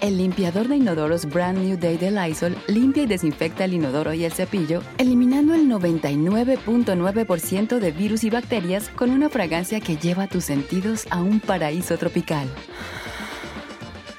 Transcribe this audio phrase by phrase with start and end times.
[0.00, 4.24] El limpiador de inodoros Brand New Day de Lysol limpia y desinfecta el inodoro y
[4.24, 10.44] el cepillo, eliminando el 99.9% de virus y bacterias con una fragancia que lleva tus
[10.44, 12.46] sentidos a un paraíso tropical.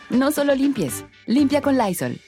[0.09, 2.19] No solo limpies, limpia con Lysol.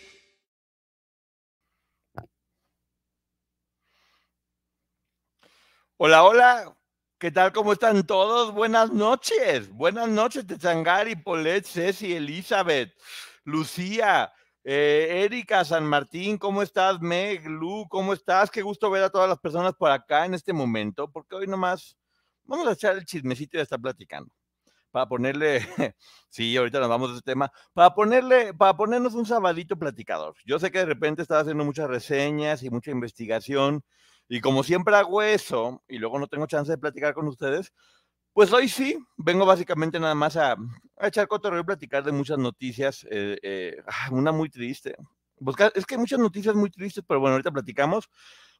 [5.97, 6.79] Hola, hola.
[7.19, 7.51] ¿Qué tal?
[7.51, 8.53] ¿Cómo están todos?
[8.53, 9.69] Buenas noches.
[9.73, 12.93] Buenas noches, Techangari, Polet, Ceci, Elizabeth,
[13.49, 14.31] Lucía,
[14.63, 17.01] eh, Erika, San Martín, ¿cómo estás?
[17.01, 18.51] Meg, Lu, ¿cómo estás?
[18.51, 21.97] Qué gusto ver a todas las personas por acá en este momento, porque hoy nomás
[22.43, 24.31] vamos a echar el chismecito y a estar platicando.
[24.91, 25.61] Para ponerle,
[26.29, 30.35] sí, ahorita nos vamos de este tema, para ponerle, para ponernos un sabadito platicador.
[30.45, 33.83] Yo sé que de repente estaba haciendo muchas reseñas y mucha investigación
[34.27, 37.73] y como siempre hago eso y luego no tengo chance de platicar con ustedes,
[38.33, 40.55] pues hoy sí, vengo básicamente nada más a,
[41.07, 43.05] echar cotorreo y platicar de muchas noticias.
[43.09, 44.95] Eh, eh, ah, una muy triste.
[45.75, 48.09] es que hay muchas noticias muy tristes, pero bueno, ahorita platicamos,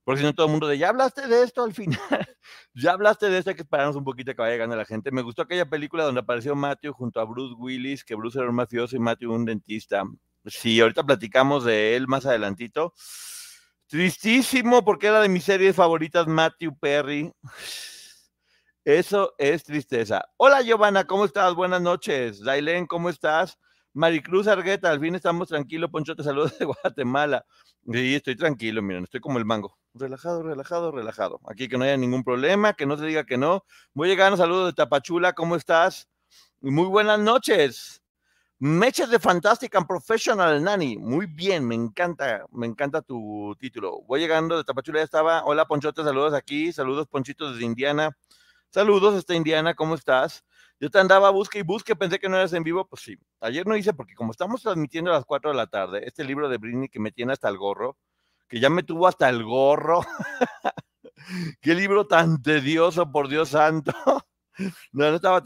[0.04, 2.00] porque si no todo el mundo de, ya hablaste de esto al final,
[2.74, 5.12] ya hablaste de esto, hay que esperarnos un poquito que vaya llegando la gente.
[5.12, 8.56] Me gustó aquella película donde apareció Matthew junto a Bruce Willis, que Bruce era un
[8.56, 10.04] mafioso y Matthew un dentista.
[10.46, 12.94] Sí, ahorita platicamos de él más adelantito.
[13.88, 17.32] Tristísimo porque era de mis series favoritas Matthew Perry.
[18.90, 20.26] Eso es tristeza.
[20.38, 21.54] Hola Giovanna, ¿cómo estás?
[21.54, 22.44] Buenas noches.
[22.44, 23.60] Dailén, ¿cómo estás?
[23.94, 25.92] Maricruz Argueta, al fin estamos tranquilos.
[25.92, 27.46] Poncho, te saludo de Guatemala.
[27.86, 29.78] Sí, estoy tranquilo, miren, estoy como el mango.
[29.94, 31.40] Relajado, relajado, relajado.
[31.46, 33.64] Aquí que no haya ningún problema, que no se diga que no.
[33.94, 36.10] Voy a llegar, un de Tapachula, ¿cómo estás?
[36.60, 38.02] Muy buenas noches.
[38.58, 40.98] Meches de Fantastic and Professional Nani.
[40.98, 44.02] Muy bien, me encanta, me encanta tu título.
[44.08, 45.44] Voy llegando de Tapachula, ya estaba.
[45.46, 46.74] Hola, Ponchote, saludos aquí.
[46.74, 48.18] Saludos, Ponchitos desde Indiana.
[48.72, 50.44] Saludos, esta Indiana, ¿cómo estás?
[50.80, 52.88] Yo te andaba busque y busque, pensé que no eras en vivo.
[52.88, 56.04] Pues sí, ayer no hice porque como estamos transmitiendo a las 4 de la tarde,
[56.06, 57.98] este libro de Britney que me tiene hasta el gorro,
[58.48, 60.02] que ya me tuvo hasta el gorro.
[61.62, 63.92] Qué libro tan tedioso, por Dios santo.
[64.92, 65.42] No, no estaba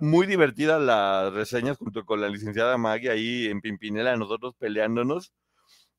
[0.00, 5.32] muy divertida las reseñas junto con la licenciada Maggie ahí en Pimpinela, nosotros peleándonos.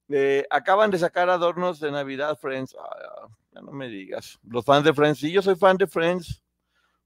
[0.07, 2.75] Eh, acaban de sacar adornos de Navidad, Friends.
[3.51, 4.37] ya no me digas.
[4.43, 6.43] Los fans de Friends, sí, yo soy fan de Friends.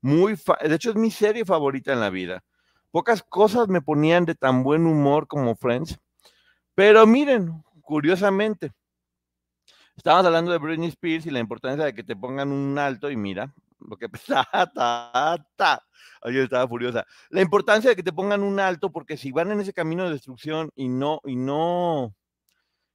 [0.04, 2.44] Muy de hecho, es mi serie favorita en la vida.
[2.92, 5.98] Pocas cosas me ponían de tan buen humor como Friends.
[6.76, 8.74] Pero miren, curiosamente,
[9.96, 13.16] estábamos hablando de Britney Spears y la importancia de que te pongan un alto y
[13.16, 15.82] mira, lo que ta, ta, ta.
[16.22, 17.06] Ayer estaba furiosa.
[17.30, 20.12] La importancia de que te pongan un alto, porque si van en ese camino de
[20.12, 22.14] destrucción y no, y no,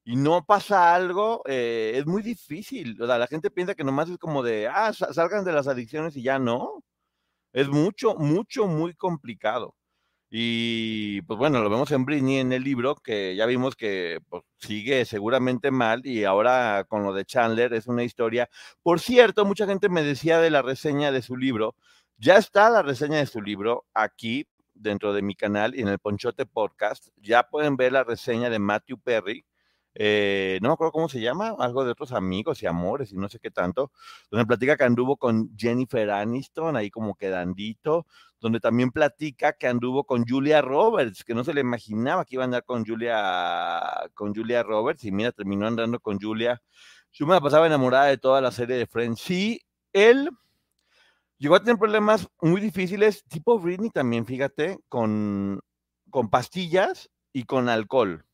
[0.05, 3.01] y no pasa algo, eh, es muy difícil.
[3.01, 6.15] O sea, la gente piensa que nomás es como de, ah, salgan de las adicciones
[6.15, 6.85] y ya no.
[7.53, 9.75] Es mucho, mucho, muy complicado.
[10.31, 14.43] Y pues bueno, lo vemos en Britney en el libro, que ya vimos que pues,
[14.59, 18.49] sigue seguramente mal y ahora con lo de Chandler es una historia.
[18.83, 21.75] Por cierto, mucha gente me decía de la reseña de su libro.
[22.19, 25.99] Ya está la reseña de su libro aquí dentro de mi canal y en el
[25.99, 27.09] Ponchote Podcast.
[27.17, 29.45] Ya pueden ver la reseña de Matthew Perry
[29.95, 33.29] eh, no me acuerdo cómo se llama, algo de otros amigos y amores y no
[33.29, 33.91] sé qué tanto,
[34.31, 38.07] donde platica que anduvo con Jennifer Aniston, ahí como quedandito,
[38.41, 42.45] donde también platica que anduvo con Julia Roberts, que no se le imaginaba que iba
[42.45, 46.63] a andar con Julia, con Julia Roberts, y mira, terminó andando con Julia.
[47.13, 49.21] Yo me la pasaba enamorada de toda la serie de Friends.
[49.21, 49.61] Sí,
[49.93, 50.31] él
[51.39, 55.61] llegó a tener problemas muy difíciles, tipo Britney también, fíjate, con,
[56.11, 58.28] con pastillas y con alcohol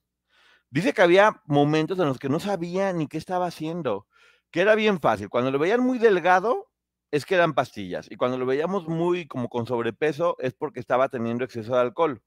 [0.75, 4.09] Dice que había momentos en los que no sabía ni qué estaba haciendo,
[4.51, 5.29] que era bien fácil.
[5.29, 6.69] Cuando lo veían muy delgado,
[7.13, 8.11] es que eran pastillas.
[8.11, 12.21] Y cuando lo veíamos muy como con sobrepeso, es porque estaba teniendo exceso de alcohol.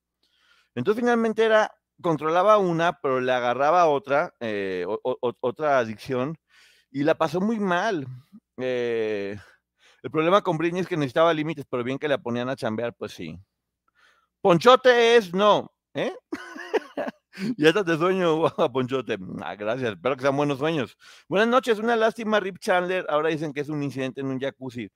[0.75, 6.37] Entonces finalmente era, controlaba una, pero le agarraba otra, eh, otra adicción,
[6.89, 8.07] y la pasó muy mal.
[8.55, 9.37] Eh,
[10.03, 12.93] el problema con Britney es que necesitaba límites, pero bien que la ponían a chambear,
[12.93, 13.37] pues sí.
[14.39, 16.15] Ponchote es no, ¿eh?
[17.57, 18.43] Ya estás de sueño,
[18.73, 19.17] Ponchote.
[19.41, 20.97] Ah, gracias, espero que sean buenos sueños.
[21.27, 23.05] Buenas noches, una lástima, Rip Chandler.
[23.09, 24.89] Ahora dicen que es un incidente en un jacuzzi.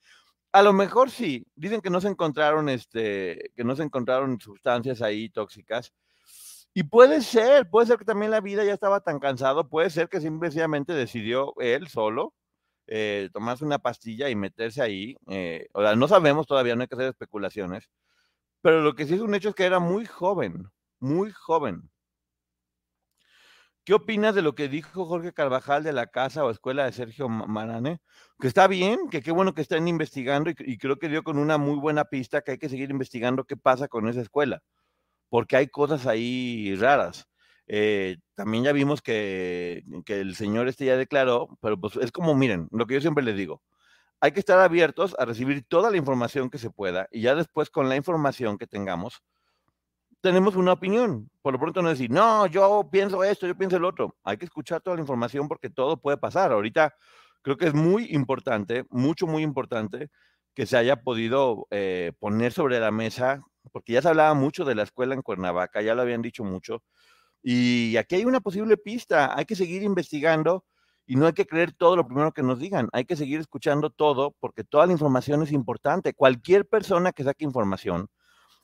[0.52, 5.02] A lo mejor sí, dicen que no se encontraron, este, que no se encontraron sustancias
[5.02, 5.94] ahí tóxicas.
[6.74, 10.10] Y puede ser, puede ser que también la vida ya estaba tan cansado, puede ser
[10.10, 12.34] que simplemente decidió él solo
[12.88, 15.16] eh, tomarse una pastilla y meterse ahí.
[15.28, 17.90] Eh, o sea, no sabemos todavía, no hay que hacer especulaciones,
[18.62, 21.90] pero lo que sí es un hecho es que era muy joven, muy joven.
[23.84, 27.28] ¿Qué opinas de lo que dijo Jorge Carvajal de la casa o escuela de Sergio
[27.30, 28.00] Marane?
[28.40, 31.58] Que está bien, que qué bueno que estén investigando y, creo que dio con una
[31.58, 34.62] muy buena pista que hay que seguir investigando qué pasa con esa escuela,
[35.30, 37.28] porque hay cosas ahí raras.
[37.68, 42.36] Eh, también ya vimos que, que, el señor este ya declaró, pero pues es como,
[42.36, 43.64] miren, lo que yo siempre les digo,
[44.22, 47.70] hay que estar abiertos a recibir toda la información que se pueda y ya después
[47.72, 49.24] con la información que tengamos,
[50.22, 51.30] tenemos una opinión.
[51.42, 54.16] Por lo pronto no decir, no, yo pienso esto, yo pienso el otro.
[54.24, 56.52] Hay que escuchar toda la información porque todo puede pasar.
[56.52, 56.96] Ahorita
[57.42, 60.10] creo que es muy importante, mucho, muy importante
[60.54, 63.42] que se haya podido eh, poner sobre la mesa,
[63.72, 66.84] porque ya se hablaba mucho de la escuela en Cuernavaca, ya lo habían dicho mucho,
[67.44, 70.66] y aquí hay una posible pista, hay que seguir investigando
[71.06, 73.90] y no hay que creer todo lo primero que nos digan, hay que seguir escuchando
[73.90, 76.14] todo porque toda la información es importante.
[76.14, 78.08] Cualquier persona que saque información,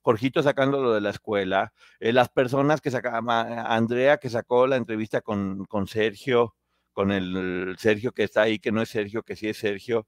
[0.07, 4.77] Jorgito sacando lo de la escuela, eh, las personas que sacaban, Andrea que sacó la
[4.77, 6.56] entrevista con, con Sergio,
[6.94, 10.07] con el, Sergio que está ahí, que no es Sergio, que sí es Sergio.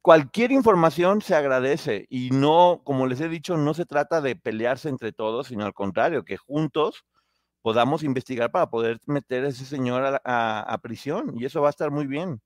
[0.00, 4.88] Cualquier información se agradece y no, como les he dicho, no se trata de pelearse
[4.88, 7.04] entre todos, sino al contrario, que juntos
[7.60, 11.90] podamos investigar para poder meter a ese señor a prisión y eso va a estar
[11.90, 12.40] muy bien.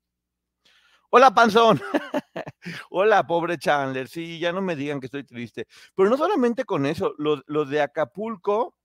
[1.13, 1.81] Hola, panzón.
[2.89, 4.07] Hola, pobre Chandler.
[4.07, 5.67] Sí, ya no me digan que estoy triste.
[5.93, 8.77] Pero no solamente con eso, lo, de Acapulco,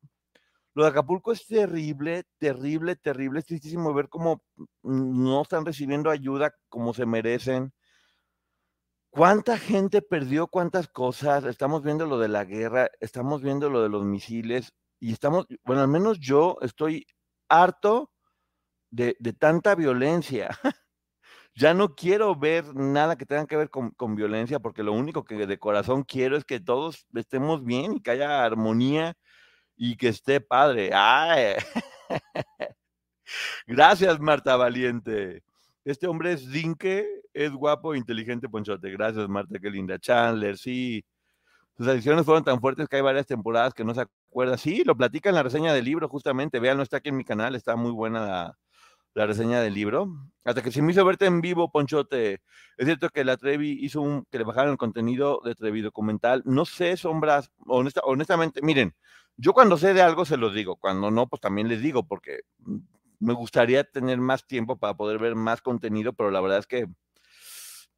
[0.74, 3.38] lo de Acapulco es terrible, terrible, terrible.
[3.38, 4.42] Es tristísimo ver cómo
[4.82, 7.72] no están recibiendo ayuda como se merecen.
[9.10, 11.44] ¿Cuánta gente perdió cuántas cosas?
[11.44, 15.82] Estamos viendo lo de la guerra, estamos viendo lo de los misiles y estamos, bueno,
[15.82, 17.06] al menos yo estoy
[17.48, 18.10] harto
[18.90, 20.50] de, de tanta violencia.
[21.56, 25.46] ya no quiero ver nada que tenga que ver con, violencia, porque lo único que
[25.46, 29.16] de corazón quiero es que todos estemos bien y que haya armonía
[29.74, 30.90] y que esté padre.
[33.66, 35.42] Gracias, Marta Valiente.
[35.84, 38.90] Este hombre es Dinke, es guapo, inteligente, ponchote.
[38.90, 39.98] Gracias, Marta, qué linda.
[39.98, 41.04] Chandler, sí.
[41.78, 44.58] Sus adiciones fueron tan fuertes que hay varias temporadas que no se acuerda.
[44.58, 46.60] Sí, lo platica en la reseña del libro, justamente.
[46.60, 48.58] Vean, no está aquí en mi canal, está muy buena la,
[49.16, 50.14] la reseña del libro.
[50.44, 52.34] Hasta que se me hizo verte en vivo, Ponchote.
[52.76, 56.42] Es cierto que la Trevi hizo un, que le bajaron el contenido de Trevi documental.
[56.44, 58.94] No sé, sombras, honestamente, miren,
[59.38, 62.40] yo cuando sé de algo se los digo, cuando no, pues también les digo, porque
[63.18, 66.86] me gustaría tener más tiempo para poder ver más contenido, pero la verdad es que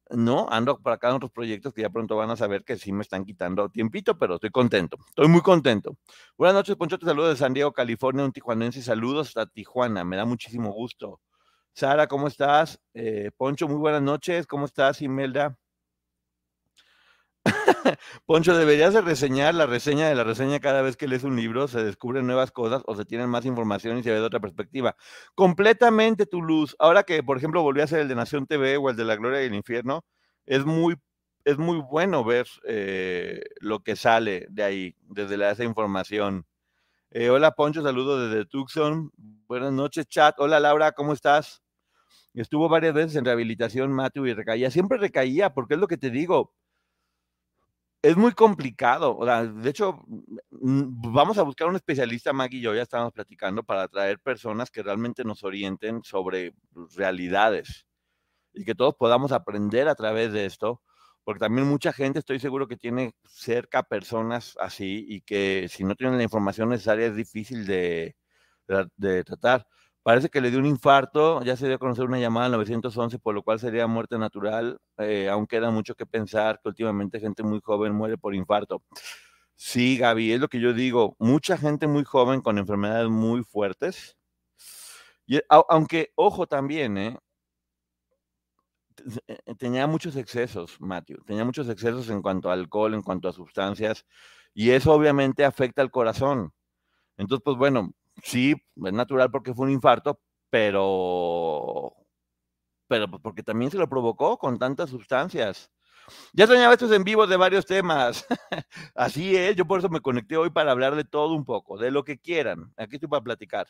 [0.09, 2.91] no, ando por acá en otros proyectos que ya pronto van a saber que sí
[2.91, 5.97] me están quitando tiempito, pero estoy contento, estoy muy contento.
[6.37, 10.17] Buenas noches, Poncho, te saludo de San Diego, California, un tijuanense, saludos hasta Tijuana, me
[10.17, 11.21] da muchísimo gusto.
[11.73, 12.79] Sara, ¿cómo estás?
[12.93, 15.57] Eh, Poncho, muy buenas noches, ¿cómo estás, Imelda?
[18.25, 21.67] Poncho, deberías de reseñar la reseña de la reseña cada vez que lees un libro,
[21.67, 24.95] se descubren nuevas cosas o se tienen más información y se ve de otra perspectiva.
[25.35, 26.75] Completamente tu luz.
[26.79, 29.15] Ahora que, por ejemplo, volví a hacer el de Nación TV o el de La
[29.15, 30.05] Gloria y el Infierno,
[30.45, 30.95] es muy,
[31.45, 36.45] es muy bueno ver eh, lo que sale de ahí, desde esa información.
[37.11, 39.11] Eh, hola Poncho, saludo desde Tucson.
[39.47, 40.35] Buenas noches, chat.
[40.39, 41.63] Hola Laura, ¿cómo estás?
[42.35, 44.69] Estuvo varias veces en rehabilitación, Matthew, y recaía.
[44.69, 46.53] Siempre recaía, porque es lo que te digo
[48.01, 49.17] es muy complicado.
[49.17, 50.03] O sea, de hecho,
[50.51, 54.71] mm, vamos a buscar un especialista, Maggie y yo ya estamos platicando, para traer personas
[54.71, 56.53] que realmente nos orienten sobre
[56.95, 57.85] realidades
[58.53, 60.81] y que todos podamos aprender a través de esto,
[61.23, 65.95] porque también mucha gente estoy seguro que tiene cerca personas así y que si no
[65.95, 68.15] tienen la información necesaria es difícil de,
[68.97, 69.65] de tratar.
[70.09, 73.19] Parece que le dio un infarto, ya se dio a conocer una llamada al 911,
[73.19, 74.79] por lo cual sería muerte natural.
[74.97, 78.81] Eh, aún queda mucho que pensar que últimamente gente muy joven muere por infarto.
[79.53, 81.15] Sí, Gaby, es lo que yo digo.
[81.19, 84.17] Mucha gente muy joven con enfermedades muy fuertes.
[85.27, 87.17] Y, aunque, ojo también, ¿eh?
[89.27, 91.23] eh tenía muchos excesos, Matthew.
[91.23, 94.07] Tenía muchos excesos en cuanto a alcohol, en cuanto a sustancias.
[94.55, 96.51] Y eso obviamente afecta al corazón.
[97.15, 101.93] Entonces, pues bueno, sí, es natural porque fue un infarto, pero,
[102.87, 105.71] pero pues, porque también se lo provocó con tantas sustancias.
[106.33, 108.25] Ya soñaba estos en vivo de varios temas.
[108.95, 111.91] Así es, yo por eso me conecté hoy para hablar de todo un poco, de
[111.91, 112.73] lo que quieran.
[112.77, 113.67] Aquí estoy para platicar.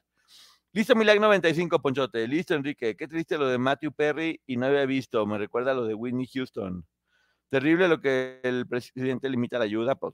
[0.72, 2.28] Listo, Milag 95, Ponchote.
[2.28, 2.96] Listo, Enrique.
[2.96, 5.26] Qué triste lo de Matthew Perry y no había visto.
[5.26, 6.86] Me recuerda lo de Whitney Houston.
[7.50, 9.96] Terrible lo que el presidente limita la ayuda.
[9.96, 10.14] Pues,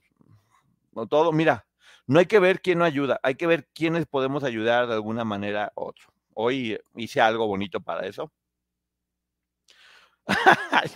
[0.93, 1.33] no todo.
[1.33, 1.67] Mira,
[2.07, 5.23] No hay que ver quién no ayuda, hay que ver quiénes podemos ayudar de alguna
[5.23, 6.07] manera u otro.
[6.33, 8.31] Hoy hice algo bonito para eso.
[10.71, 10.89] Ay,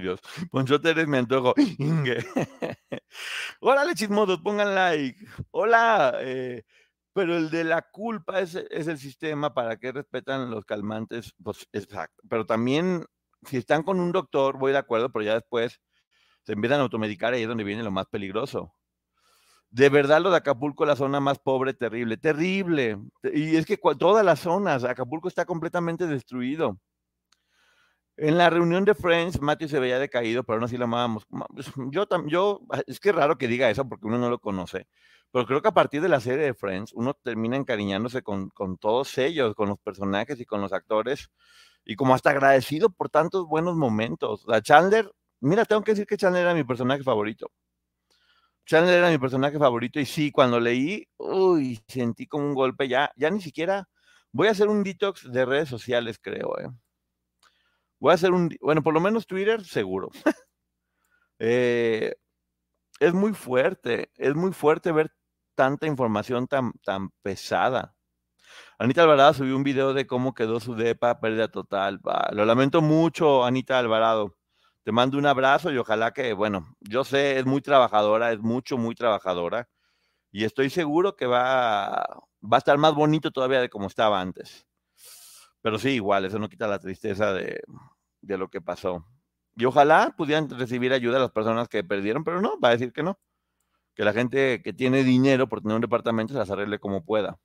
[0.00, 0.20] Dios.
[0.50, 1.54] Poncho Teres me antojo.
[3.60, 3.92] Órale,
[4.42, 5.24] pongan like.
[5.50, 6.18] Hola.
[6.20, 6.64] Eh,
[7.12, 11.34] pero el de la culpa es, es, el sistema para que respetan los calmantes.
[11.42, 12.22] Pues exacto.
[12.28, 13.04] Pero también,
[13.46, 15.80] si están con un doctor, voy de acuerdo, pero ya después
[16.44, 18.74] se empiezan a automedicar y ahí es donde viene lo más peligroso.
[19.72, 22.98] De verdad, lo de Acapulco, la zona más pobre, terrible, terrible.
[23.32, 26.78] Y es que todas las zonas, Acapulco está completamente destruido.
[28.18, 31.24] En la reunión de Friends, Matthew se veía decaído, pero aún así lo amábamos.
[31.54, 34.38] Pues, yo, yo, ah, es que es raro que diga eso porque uno no lo
[34.38, 34.86] conoce,
[35.30, 38.76] pero creo que a partir de la serie de Friends, uno termina encariñándose con, con
[38.76, 41.30] todos ellos, con los personajes y con los actores,
[41.84, 44.44] y como hasta agradecido por tantos buenos momentos.
[44.46, 45.10] La Chandler,
[45.40, 47.50] mira, tengo que decir que Chandler era mi personaje favorito.
[48.66, 53.10] Chandler era mi personaje favorito y sí, cuando leí, uy, sentí como un golpe ya,
[53.16, 53.88] ya ni siquiera
[54.32, 56.68] voy a hacer un detox de redes sociales, creo, ¿eh?
[58.00, 60.10] Voy a hacer un, bueno, por lo menos Twitter, seguro.
[61.44, 62.14] Eh,
[63.00, 65.10] es muy fuerte, es muy fuerte ver
[65.56, 67.96] tanta información tan, tan pesada.
[68.78, 72.00] Anita Alvarado subió un video de cómo quedó su depa, pérdida total.
[72.32, 74.36] lo lamento mucho, Anita Alvarado.
[74.84, 78.78] Te mando un abrazo y ojalá que, bueno, yo sé, es muy trabajadora, es mucho,
[78.78, 79.68] muy trabajadora.
[80.32, 81.90] Y estoy seguro que va,
[82.42, 84.66] va a estar más bonito todavía de como estaba antes.
[85.62, 87.62] Pero sí, igual, eso no quita la tristeza de,
[88.22, 89.06] de lo que pasó.
[89.56, 92.92] Y ojalá pudieran recibir ayuda a las personas que perdieron, pero no, va a decir
[92.92, 93.18] que no.
[93.94, 97.38] Que la gente que tiene dinero por tener un departamento se las arregle como pueda.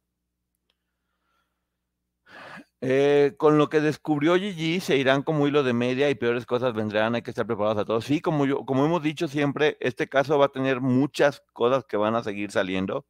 [2.82, 6.74] Eh, con lo que descubrió Gigi, se irán como hilo de media y peores cosas
[6.74, 8.06] vendrán, hay que estar preparados a todos.
[8.06, 11.98] Sí, como, yo, como hemos dicho siempre, este caso va a tener muchas cosas que
[11.98, 13.06] van a seguir saliendo.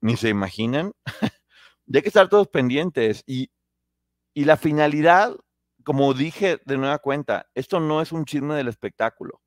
[0.00, 0.92] Ni se imaginan.
[1.86, 3.22] y hay que estar todos pendientes.
[3.26, 3.50] Y,
[4.34, 5.36] y la finalidad
[5.84, 9.40] como dije de nueva cuenta, esto no es un chisme del espectáculo.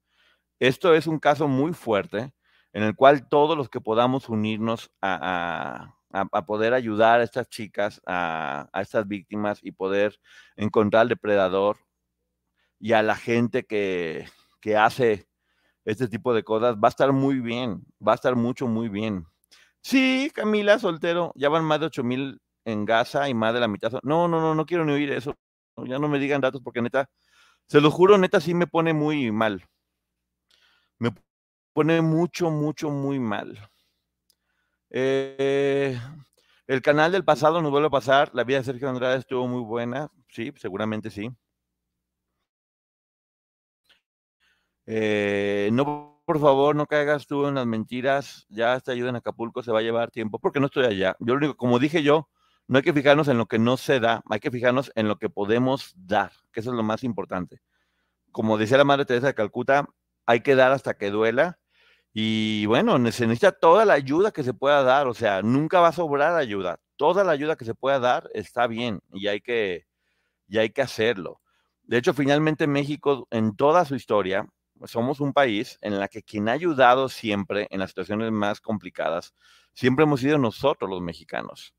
[0.60, 2.34] Esto es un caso muy fuerte
[2.74, 5.96] en el cual todos los que podamos unirnos a,
[6.46, 10.20] poder ayudar a estas chicas, a, estas víctimas y poder
[10.56, 11.78] encontrar al depredador
[12.80, 14.26] y a la gente que,
[14.62, 15.28] que hace
[15.86, 19.26] este tipo de cosas, va a estar muy bien, va a estar mucho, muy bien.
[19.82, 23.68] Sí, Camila, soltero, ya van más de 8 mil en Gaza y más de la
[23.68, 23.92] mitad.
[24.04, 25.36] No, no, no, no quiero ni oír eso
[25.78, 27.10] ya no me digan datos porque neta,
[27.68, 29.66] se lo juro, neta sí me pone muy mal.
[31.00, 31.12] Me
[31.74, 33.70] pone mucho, mucho, muy mal.
[34.94, 36.00] Eh,
[36.68, 38.30] el canal del pasado nos vuelve a pasar.
[38.34, 40.10] La vida de Sergio Andrade estuvo muy buena.
[40.30, 41.30] Sí, seguramente sí.
[44.86, 48.46] Eh, no, por favor, no caigas tú en las mentiras.
[48.50, 51.16] Ya esta ayuda en Acapulco se va a llevar tiempo porque no estoy allá.
[51.20, 52.30] Yo lo único, como dije yo,
[52.68, 55.18] no hay que fijarnos en lo que no se da, hay que fijarnos en lo
[55.18, 57.62] que podemos dar, que eso es lo más importante.
[58.32, 59.88] Como decía la Madre Teresa de Calcuta,
[60.26, 61.60] hay que dar hasta que duela.
[62.14, 65.94] Y bueno, necesita toda la ayuda que se pueda dar, o sea, nunca va a
[65.94, 66.80] sobrar ayuda.
[66.96, 69.88] Toda la ayuda que se pueda dar está bien y hay que,
[70.48, 71.42] y hay que hacerlo.
[71.84, 74.48] De hecho, finalmente México, en toda su historia,
[74.86, 79.34] somos un país en la que quien ha ayudado siempre en las situaciones más complicadas,
[79.74, 81.74] siempre hemos sido nosotros los mexicanos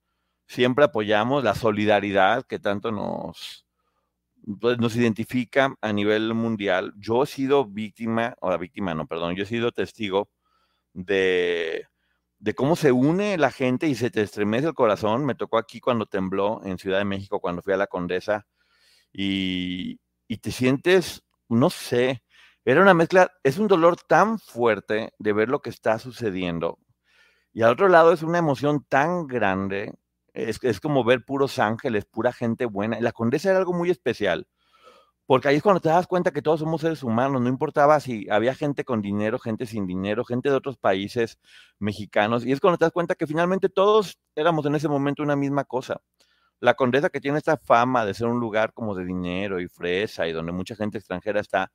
[0.47, 3.67] siempre apoyamos la solidaridad que tanto nos,
[4.61, 6.93] pues, nos identifica a nivel mundial.
[6.99, 10.31] Yo he sido víctima, o la víctima no, perdón, yo he sido testigo
[10.93, 11.87] de,
[12.39, 15.25] de cómo se une la gente y se te estremece el corazón.
[15.27, 18.47] Me tocó aquí cuando tembló en Ciudad de México, cuando fui a la Condesa,
[19.13, 22.25] y, y te sientes, no sé,
[22.65, 26.79] era una mezcla, es un dolor tan fuerte de ver lo que está sucediendo.
[27.53, 29.95] Y al otro lado es una emoción tan grande
[30.35, 33.01] es, como ver puros ángeles, pura gente buena.
[33.01, 34.47] La condesa era algo muy especial,
[35.27, 38.29] porque ahí es cuando te das cuenta que todos somos seres humanos, no importaba si
[38.31, 41.39] había gente con dinero, gente sin dinero, gente de otros países
[41.79, 45.37] mexicanos, y es cuando te das cuenta que finalmente todos éramos en ese momento una
[45.37, 46.01] misma cosa.
[46.61, 50.27] La condesa que tiene esta fama de ser un lugar como de dinero y fresa
[50.27, 51.73] y donde mucha gente extranjera está,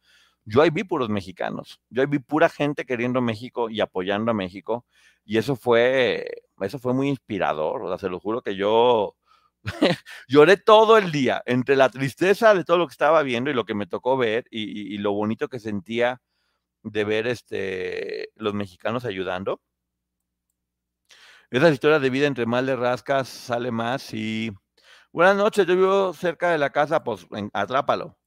[0.50, 4.34] yo ahí vi puros mexicanos, yo ahí vi pura gente queriendo México y apoyando a
[4.34, 4.86] México,
[5.24, 9.16] y eso fue, eso fue muy inspirador, o sea, se lo juro que yo
[10.28, 13.66] lloré todo el día, entre la tristeza de todo lo que estaba viendo y lo
[13.66, 16.22] que me tocó ver, y, lo bonito que sentía
[16.84, 19.62] de ver este, los mexicanos ayudando.
[21.52, 24.52] Esa historia de vida entre mal de rascas sale más y...
[25.12, 28.19] Buenas noches, yo vivo cerca de la casa, pues atrápalo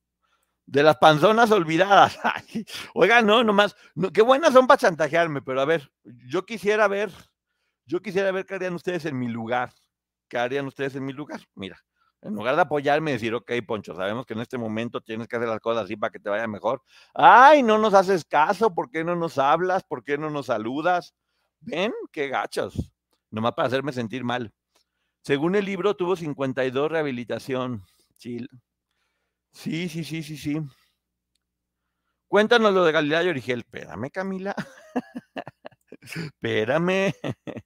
[0.67, 2.19] de las panzonas olvidadas.
[2.95, 3.77] Oiga, no, nomás,
[4.13, 7.11] qué buenas son para chantajearme, pero a ver, yo quisiera ver
[7.87, 9.73] Yo quisiera ver qué harían ustedes en mi lugar.
[10.29, 11.41] ¿Qué harían ustedes en mi lugar?
[11.55, 11.79] Mira,
[12.23, 15.37] en lugar de apoyarme y decir, ok, Poncho, sabemos que en este momento tienes que
[15.37, 16.83] hacer las cosas así para que te vaya mejor.
[17.13, 19.83] Ay, no nos haces caso, ¿por qué no nos hablas?
[19.85, 21.15] ¿Por qué no nos saludas?
[21.61, 21.93] ¿Ven?
[22.13, 22.93] Qué gachos.
[23.31, 24.53] Nomás para hacerme sentir mal.
[25.23, 27.85] Según el libro, tuvo 52 rehabilitación.
[28.15, 28.47] Sí,
[29.53, 30.37] sí, sí, sí, sí.
[30.37, 30.61] sí.
[32.29, 33.59] Cuéntanos lo de Galilea y Origel.
[33.61, 34.55] Espérame, Camila.
[36.01, 37.13] Espérame.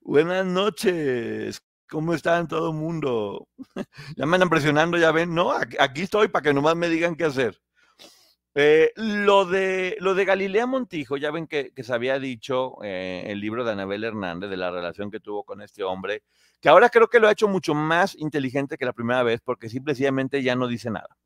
[0.00, 1.60] Buenas noches.
[1.88, 3.48] ¿Cómo están todo el mundo?
[4.16, 5.34] ya me andan presionando, ya ven.
[5.34, 7.60] No, aquí estoy para que nomás me digan qué hacer.
[8.58, 13.38] Eh, lo, de, lo de Galilea Montijo, ya ven que, se había dicho eh, el
[13.38, 16.22] libro de Anabel Hernández de la relación que tuvo con este hombre,
[16.62, 19.68] que ahora creo que lo ha hecho mucho más inteligente que la primera vez porque
[19.68, 21.18] simplemente ya no dice nada.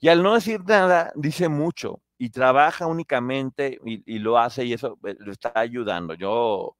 [0.00, 4.98] Y al no decir nada, dice mucho y trabaja únicamente y, lo hace y eso
[5.04, 6.14] eh, lo está ayudando.
[6.14, 6.74] Yo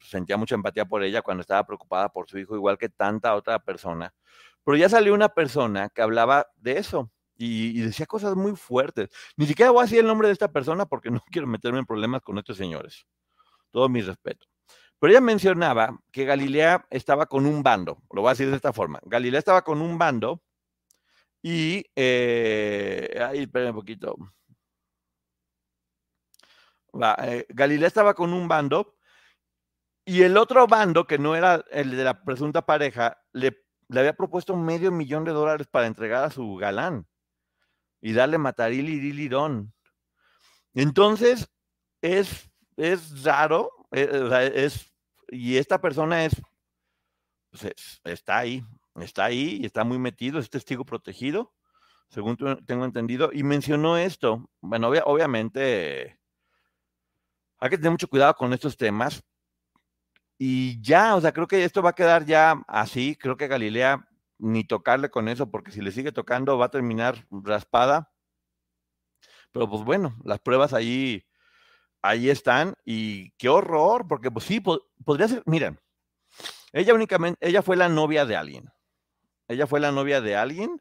[0.00, 3.60] sentía mucha empatía por ella cuando estaba preocupada por su hijo, igual que tanta otra
[3.60, 4.12] persona.
[4.64, 9.10] Pero ya salió una persona que hablaba de eso y, decía cosas muy fuertes.
[9.36, 11.86] Ni siquiera voy a decir el nombre de esta persona porque no quiero meterme en
[11.86, 13.06] problemas con estos señores.
[13.70, 14.46] Todo mi respeto.
[14.98, 18.72] Pero ella mencionaba que Galilea estaba con un bando, lo voy a decir de esta
[18.72, 18.98] forma.
[19.04, 20.42] Galilea estaba con un bando
[21.42, 24.16] y, eh, ahí, espérenme un poquito.
[27.22, 28.96] Eh, Galilea estaba con un bando
[30.06, 34.14] y el otro bando, que no era el de la presunta pareja, le, le había
[34.14, 37.06] propuesto medio millón de dólares para entregar a su galán
[38.06, 39.30] y darle mataril y.
[40.74, 41.48] Entonces,
[42.00, 44.94] es, es raro, eh, es,
[45.26, 46.40] y esta persona es,
[47.50, 48.64] pues, está ahí,
[49.00, 51.52] está ahí y está muy metido, es testigo protegido,
[52.08, 54.48] según tengo entendido, y mencionó esto.
[54.60, 56.16] Bueno, obviamente
[57.58, 59.20] hay que tener mucho cuidado con estos temas.
[60.38, 63.16] Y ya, o sea, creo que esto va a quedar ya así.
[63.16, 64.08] Creo que Galilea
[64.38, 68.12] ni tocarle con eso, porque si le sigue tocando va a terminar raspada.
[69.52, 71.26] Pero pues bueno, las pruebas ahí,
[72.02, 72.74] ahí están.
[72.84, 75.80] Y qué horror, porque pues sí, podría ser, miren,
[76.72, 78.70] ella únicamente, ella fue la novia de alguien.
[79.48, 80.80] Ella fue la novia de alguien.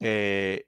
[0.00, 0.66] Eh,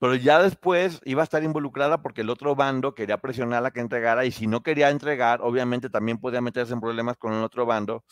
[0.00, 4.24] pero ya después iba a estar involucrada porque el otro bando quería presionarla que entregara
[4.24, 8.02] y si no quería entregar, obviamente también podía meterse en problemas con el otro bando.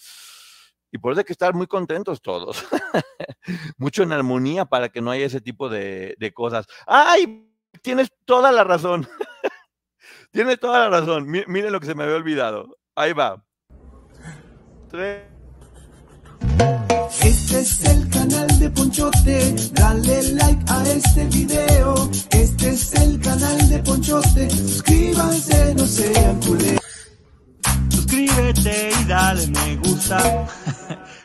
[0.90, 2.64] Y por eso hay que estar muy contentos todos,
[3.76, 6.66] mucho en armonía para que no haya ese tipo de, cosas.
[6.86, 7.44] ¡Ay!
[7.82, 9.06] Tienes toda la razón.
[10.32, 11.26] tienes toda la razón.
[11.28, 12.78] miren lo que se me había olvidado.
[12.94, 13.44] Ahí va.
[14.90, 15.38] Tres.
[17.22, 22.10] Este es el canal de Ponchote, dale like a este video.
[22.30, 26.67] Este es el canal de Ponchote, suscríbanse, no sean culés.
[28.48, 30.48] Suscríbete y dale me gusta.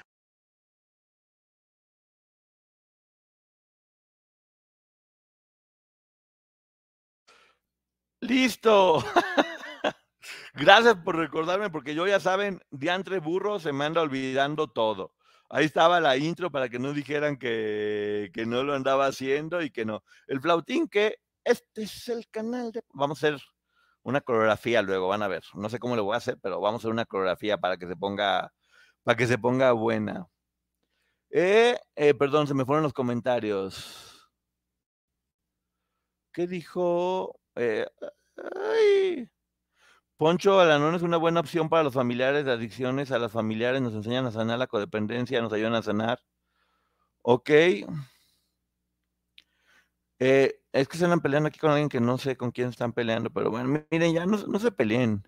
[8.21, 9.03] Listo.
[10.53, 15.13] Gracias por recordarme, porque yo ya saben, diantre burro se me anda olvidando todo.
[15.49, 19.85] Ahí estaba la intro para que no dijeran que, no lo andaba haciendo y que
[19.85, 20.03] no.
[20.27, 22.83] El flautín que este es el canal de...
[22.93, 23.41] Vamos a hacer
[24.03, 25.43] una coreografía luego, van a ver.
[25.55, 27.87] No sé cómo lo voy a hacer, pero vamos a hacer una coreografía para que
[27.87, 28.51] se ponga,
[29.03, 30.27] para que se ponga buena.
[31.31, 34.29] Eh, eh, perdón, se me fueron los comentarios.
[36.31, 37.39] ¿Qué dijo?
[37.55, 37.87] Eh,
[40.17, 43.11] Poncho Alanón es una buena opción para los familiares de adicciones.
[43.11, 46.19] A las familiares nos enseñan a sanar la codependencia, nos ayudan a sanar.
[47.21, 47.49] Ok.
[50.19, 52.93] Eh, es que se andan peleando aquí con alguien que no sé con quién están
[52.93, 55.23] peleando, pero bueno, miren, ya no, se peleen.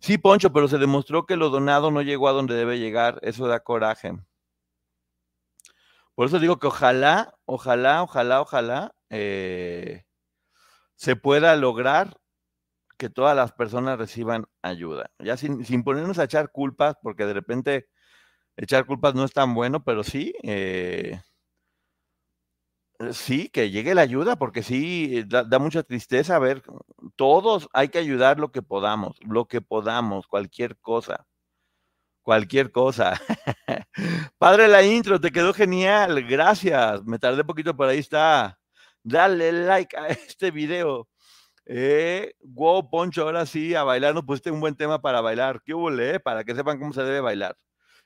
[0.00, 3.18] Sí, Poncho, pero se demostró que lo donado no llegó a donde debe llegar.
[3.22, 4.12] Eso da coraje.
[6.14, 10.04] Por eso digo que ojalá, ojalá, ojalá, ojalá eh,
[10.96, 12.18] se pueda lograr
[12.98, 15.10] que todas las personas reciban ayuda.
[15.18, 17.88] Ya sin, ponernos a echar culpas, porque de repente
[18.56, 21.20] echar culpas no es tan bueno, pero sí, eh,
[23.12, 26.62] sí, que llegue la ayuda, porque sí, da, da, mucha tristeza ver,
[27.16, 31.26] todos hay que ayudar lo que podamos, lo que podamos, cualquier cosa,
[32.22, 33.20] cualquier cosa.
[34.38, 38.58] Padre, la intro, te quedó genial, gracias, me tardé poquito, pero ahí está.
[39.02, 41.08] Dale like a este video.
[41.66, 45.62] Eh, wow, Poncho, ahora sí, a bailar nos pusiste un buen tema para bailar.
[45.64, 46.20] ¿Qué hubo, eh?
[46.20, 47.56] Para que sepan cómo se debe bailar.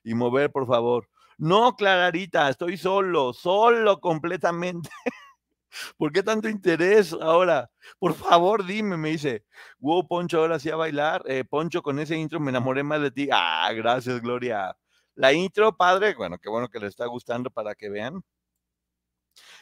[0.04, 1.09] Y mover, por favor.
[1.38, 4.90] No, Clararita, estoy solo, solo completamente.
[5.97, 7.70] ¿Por qué tanto interés ahora?
[7.99, 9.44] Por favor, dime, me dice.
[9.79, 11.23] Wow, Poncho, ahora sí a bailar.
[11.27, 13.29] Eh, Poncho, con ese intro me enamoré más de ti.
[13.33, 14.77] Ah, gracias, Gloria.
[15.16, 18.23] La intro, padre, bueno, qué bueno que le está gustando para que vean.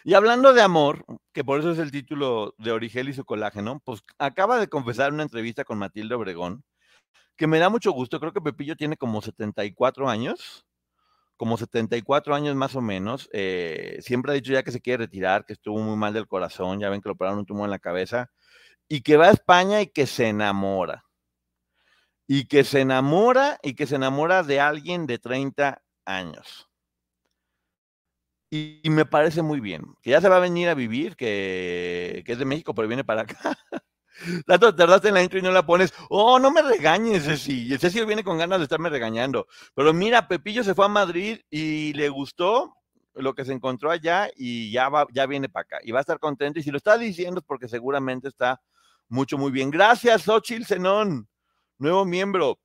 [0.04, 3.80] Y hablando de amor, que por eso es el título de Origel y su colágeno,
[3.84, 6.64] pues acaba de confesar una entrevista con Matilde Obregón,
[7.36, 8.20] que me da mucho gusto.
[8.20, 10.66] Creo que Pepillo tiene como 74 años
[11.42, 13.28] como 74 años más o menos.
[13.32, 16.78] Eh, siempre ha dicho ya que se quiere retirar, que estuvo muy mal del corazón,
[16.78, 18.30] ya ven que lo operaron un tumor en la cabeza,
[18.86, 21.04] y que va a España y que se enamora.
[22.28, 26.70] Y que se enamora y que se enamora de alguien de 30 años.
[28.48, 32.32] Y, me parece muy bien, que ya se va a venir a vivir, que, que
[32.34, 33.34] es de México, pero viene para acá.
[34.46, 35.92] Tanto tardaste en la intro y no la pones.
[36.08, 37.76] Oh, no me regañes, Ceci.
[37.78, 39.46] Ceci viene con ganas de estarme regañando.
[39.74, 42.74] Pero mira, Pepillo se fue a Madrid y le gustó
[43.14, 45.78] lo que se encontró allá y ya va, ya viene para acá.
[45.82, 46.58] Y va a estar contento.
[46.58, 48.60] Y si lo está diciendo es porque seguramente está
[49.08, 49.70] mucho, muy bien.
[49.70, 51.28] Gracias, Xochil Zenón,
[51.78, 52.58] nuevo miembro.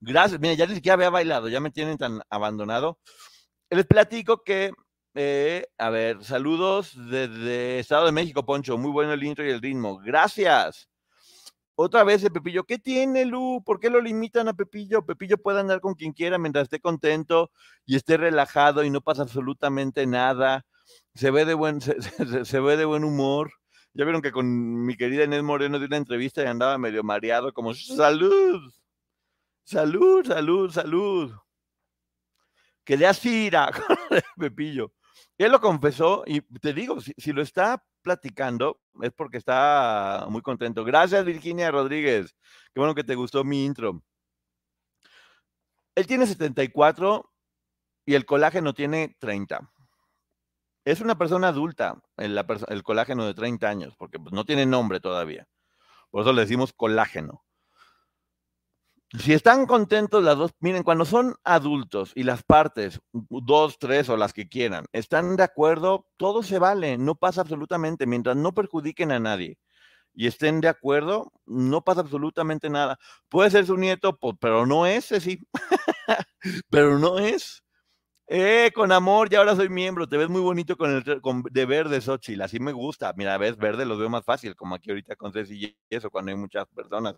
[0.00, 0.40] Gracias.
[0.40, 2.98] Mira, ya ni siquiera había bailado, ya me tienen tan abandonado.
[3.70, 4.72] Les platico que
[5.14, 8.78] eh, a ver, saludos desde Estado de México, Poncho.
[8.78, 9.98] Muy bueno el intro y el ritmo.
[9.98, 10.88] Gracias.
[11.74, 12.64] Otra vez el Pepillo.
[12.64, 13.62] ¿Qué tiene, Lu?
[13.64, 15.04] ¿Por qué lo limitan a Pepillo?
[15.04, 17.50] Pepillo puede andar con quien quiera mientras esté contento
[17.86, 20.64] y esté relajado y no pasa absolutamente nada.
[21.14, 21.80] Se ve de buen,
[22.44, 23.52] se, ve de buen humor.
[23.94, 27.52] Ya vieron que con mi querida Inés Moreno de una entrevista y andaba medio mareado,
[27.52, 28.72] como salud,
[29.64, 31.32] salud, salud, salud.
[32.84, 33.70] Que le aspira,
[34.38, 34.92] Pepillo.
[35.42, 40.84] Él lo confesó y te digo, si, lo está platicando es porque está muy contento.
[40.84, 42.34] Gracias, Virginia Rodríguez.
[42.72, 44.02] Qué bueno que te gustó mi intro.
[45.94, 47.30] Él tiene 74
[48.06, 49.68] y el colágeno tiene 30.
[50.84, 55.00] Es una persona adulta, el, el colágeno de 30 años, porque pues, no tiene nombre
[55.00, 55.46] todavía.
[56.10, 57.44] Por eso le decimos colágeno.
[59.18, 64.16] Si están contentos las dos, miren, cuando son adultos y las partes, dos, tres o
[64.16, 69.12] las que quieran, están de acuerdo, todo se vale, no pasa absolutamente, mientras no perjudiquen
[69.12, 69.58] a nadie
[70.14, 72.98] y estén de acuerdo, no pasa absolutamente nada.
[73.28, 75.40] Puede ser su nieto, pero no es, sí,
[76.70, 77.62] pero no es.
[78.28, 81.04] Eh, con amor, ya ahora soy miembro, te ves muy bonito con el
[81.52, 83.12] de verde, Xochitl, así me gusta.
[83.16, 86.30] Mira, ves verde, los veo más fácil, como aquí ahorita con Ceci y eso, cuando
[86.32, 87.16] hay muchas personas.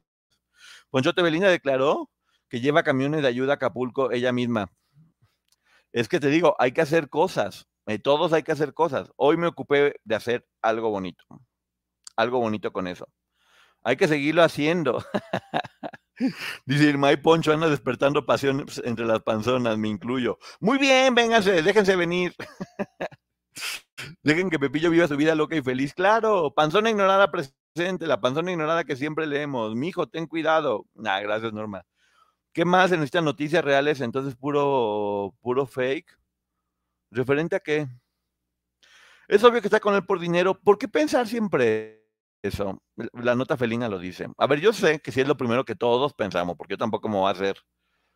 [0.90, 2.10] Ponchote Belina declaró
[2.48, 4.70] que lleva camiones de ayuda a Acapulco ella misma.
[5.92, 7.66] Es que te digo, hay que hacer cosas.
[7.86, 9.10] Eh, todos hay que hacer cosas.
[9.16, 11.24] Hoy me ocupé de hacer algo bonito.
[12.16, 13.08] Algo bonito con eso.
[13.82, 15.04] Hay que seguirlo haciendo.
[16.66, 20.38] Dice Irmay Poncho, anda despertando pasiones entre las panzonas, me incluyo.
[20.60, 22.34] Muy bien, vénganse, déjense venir.
[24.22, 25.94] Dejen que Pepillo viva su vida loca y feliz.
[25.94, 27.30] Claro, panzona ignorada
[27.74, 29.74] la panzona ignorada que siempre leemos.
[29.74, 30.86] Mi hijo, ten cuidado.
[31.04, 31.84] Ah, gracias, Norma.
[32.52, 34.00] ¿Qué más se necesitan noticias reales?
[34.00, 36.16] Entonces, puro, puro fake.
[37.10, 37.88] ¿Referente a qué?
[39.26, 40.54] Es obvio que está con él por dinero.
[40.60, 42.04] ¿Por qué pensar siempre
[42.42, 42.80] eso?
[43.12, 44.28] La nota felina lo dice.
[44.38, 47.08] A ver, yo sé que si es lo primero que todos pensamos, porque yo tampoco
[47.08, 47.56] me voy a hacer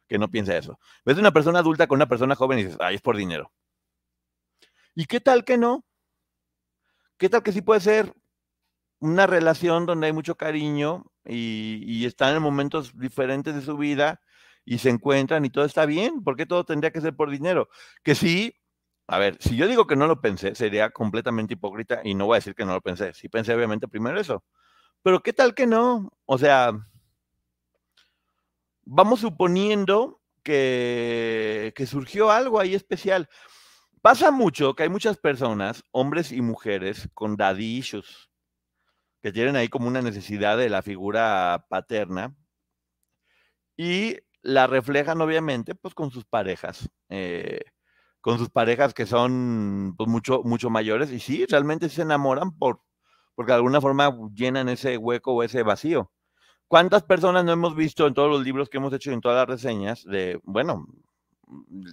[0.08, 0.78] que no piense eso.
[1.04, 3.52] Ves una persona adulta con una persona joven y dices, ay, es por dinero.
[4.98, 5.84] ¿Y qué tal que no?
[7.18, 8.12] ¿Qué tal que sí puede ser
[8.98, 14.20] una relación donde hay mucho cariño y, están en momentos diferentes de su vida
[14.64, 17.68] y se encuentran y todo está bien, ¿por qué todo tendría que ser por dinero?
[18.02, 18.56] Que sí,
[19.06, 22.34] a ver, si yo digo que no lo pensé, sería completamente hipócrita y no voy
[22.34, 23.14] a decir que no lo pensé.
[23.14, 24.42] Sí pensé obviamente primero eso.
[25.04, 26.10] Pero ¿qué tal que no?
[26.26, 26.72] O sea,
[28.82, 33.28] vamos suponiendo que, que surgió algo ahí especial.
[34.02, 37.82] Pasa mucho que hay muchas personas, hombres y mujeres, con daddy
[39.20, 42.34] que tienen ahí como una necesidad de la figura paterna
[43.76, 47.60] y la reflejan obviamente pues con sus parejas, eh,
[48.20, 52.82] con sus parejas que son pues mucho, mucho mayores y sí, realmente se enamoran por,
[53.34, 56.12] porque de alguna forma llenan ese hueco o ese vacío.
[56.68, 59.38] ¿Cuántas personas no hemos visto en todos los libros que hemos hecho y en todas
[59.38, 60.86] las reseñas de, bueno,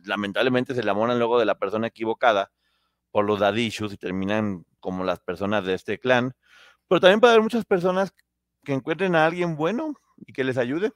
[0.06, 2.52] lamentablemente se enamoran luego de la persona equivocada
[3.12, 6.36] por los dadishus y terminan como las personas de este clan,
[6.88, 8.14] pero también puede haber muchas personas
[8.64, 10.92] que encuentren a alguien bueno y que les ayude.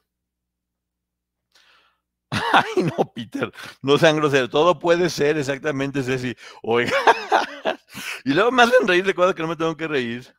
[2.31, 4.49] Ay, no, Peter, no sean groseros.
[4.49, 6.35] Todo puede ser exactamente Ceci.
[6.61, 6.91] Oiga.
[8.25, 10.35] y luego me hacen reír de cosas que no me tengo que reír.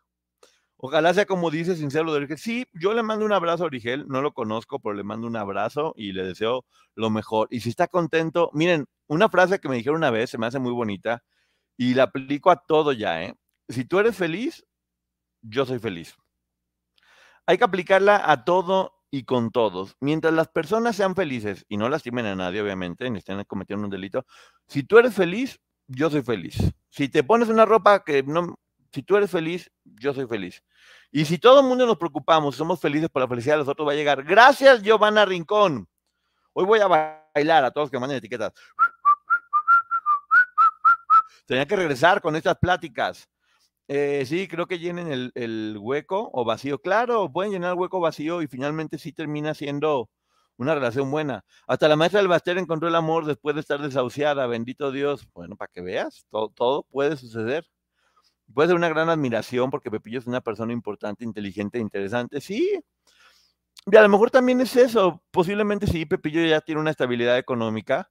[0.82, 2.38] Ojalá sea como dice sincero de Origel.
[2.38, 5.36] Sí, yo le mando un abrazo a Origel, no lo conozco, pero le mando un
[5.36, 6.64] abrazo y le deseo
[6.94, 7.48] lo mejor.
[7.50, 10.58] Y si está contento, miren, una frase que me dijeron una vez, se me hace
[10.58, 11.22] muy bonita,
[11.78, 13.36] Y la aplico a todo ya, ¿eh?
[13.68, 14.66] Si tú eres feliz,
[15.42, 16.16] yo soy feliz.
[17.46, 19.96] Hay que aplicarla a todo y con todos.
[20.00, 23.90] Mientras las personas sean felices y no lastimen a nadie, obviamente, ni estén cometiendo un
[23.90, 24.24] delito,
[24.68, 26.56] si tú eres feliz, yo soy feliz.
[26.90, 28.56] Si te pones una ropa que no,
[28.92, 30.62] si tú eres feliz, yo soy feliz.
[31.12, 33.86] Y si todo el mundo nos preocupamos, somos felices por la felicidad de los otros,
[33.86, 34.22] va a llegar.
[34.24, 35.88] Gracias, Giovanna Rincón.
[36.52, 36.88] Hoy voy a
[37.34, 38.52] bailar a todos los que manden etiquetas.
[41.46, 43.28] Tenía que regresar con estas pláticas.
[43.88, 46.80] Eh, sí, creo que llenen el, hueco o vacío.
[46.80, 50.10] Claro, pueden llenar el hueco vacío y finalmente sí termina siendo
[50.56, 51.44] una relación buena.
[51.66, 54.46] Hasta la maestra del Baster encontró el amor después de estar desahuciada.
[54.46, 55.26] Bendito Dios.
[55.34, 57.66] Bueno, para que veas, todo puede suceder.
[58.54, 62.40] Puede ser una gran admiración porque Pepillo es una persona importante, inteligente, interesante.
[62.40, 62.80] Sí.
[63.86, 65.22] Y a lo mejor también es eso.
[65.30, 68.10] Posiblemente sí, Pepillo ya tiene una estabilidad económica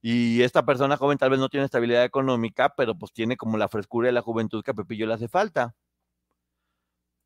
[0.00, 3.68] y esta persona joven tal vez no tiene estabilidad económica, pero pues tiene como la
[3.68, 5.74] frescura de la juventud que a Pepillo le hace falta.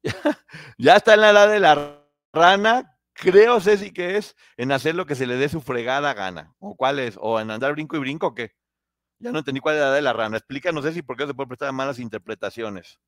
[0.78, 5.06] ya está en la edad de la rana, creo, Ceci, que es en hacer lo
[5.06, 6.54] que se le dé su fregada gana.
[6.58, 7.16] ¿O cuál es?
[7.20, 8.54] ¿O en andar brinco y brinco qué?
[9.22, 10.36] Ya no entendí cuál es la de la rana.
[10.36, 12.98] Explícanos, Ceci, por qué se puede prestar malas interpretaciones.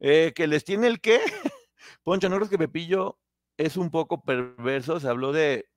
[0.00, 1.20] Eh, ¿Que les tiene el qué?
[2.02, 3.18] Poncho, ¿no crees que Pepillo
[3.58, 4.98] es un poco perverso?
[4.98, 5.68] Se habló de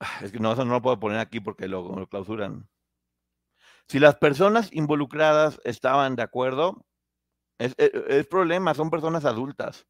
[0.22, 2.68] es que no, eso no lo puedo poner aquí porque lo, clausuran.
[3.88, 6.86] Si las personas involucradas estaban de acuerdo,
[7.58, 9.88] es, es, problema, son personas adultas.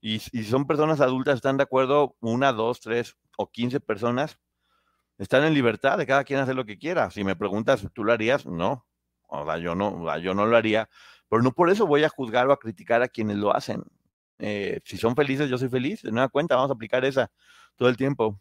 [0.00, 4.38] Y, si son personas adultas, están de acuerdo, una, dos, tres o quince personas,
[5.18, 7.10] están en libertad de cada quien hacer lo que quiera.
[7.10, 8.46] Si me preguntas, ¿tú lo harías?
[8.46, 8.86] No.
[9.28, 10.88] O sea, yo no, yo no lo haría.
[11.28, 13.82] Pero no por eso voy a juzgar o a criticar a quienes lo hacen.
[14.38, 16.02] Eh, si son felices, yo soy feliz.
[16.02, 17.30] De nueva cuenta, vamos a aplicar esa
[17.76, 18.40] todo el tiempo.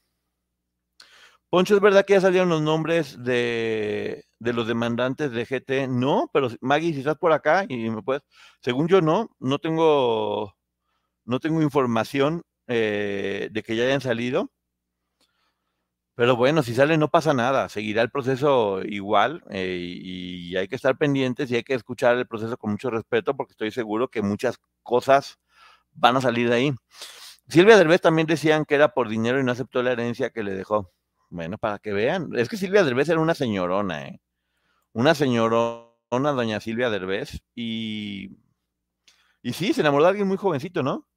[1.49, 5.88] Poncho, ¿es verdad que ya salieron los nombres de, los demandantes de GT?
[5.88, 8.23] No, pero Maggie, si estás por acá y me puedes,
[8.62, 10.55] según yo no, no tengo,
[11.25, 14.51] no tengo información eh, de que ya hayan salido.
[16.15, 20.76] Pero bueno, si sale no pasa nada, seguirá el proceso igual eh, y, hay que
[20.76, 24.21] estar pendientes y hay que escuchar el proceso con mucho respeto porque estoy seguro que
[24.21, 25.39] muchas cosas
[25.93, 26.76] van a salir de ahí.
[27.47, 30.54] Silvia Derbez también decían que era por dinero y no aceptó la herencia que le
[30.54, 30.91] dejó.
[31.30, 32.30] Bueno, para que vean.
[32.36, 34.21] Es que Silvia Derbez era una señorona, ¿eh?
[34.93, 37.43] Una señorona, doña Silvia Derbez.
[37.56, 38.38] Y,
[39.41, 41.08] y sí, se enamoró de alguien muy jovencito, ¿no?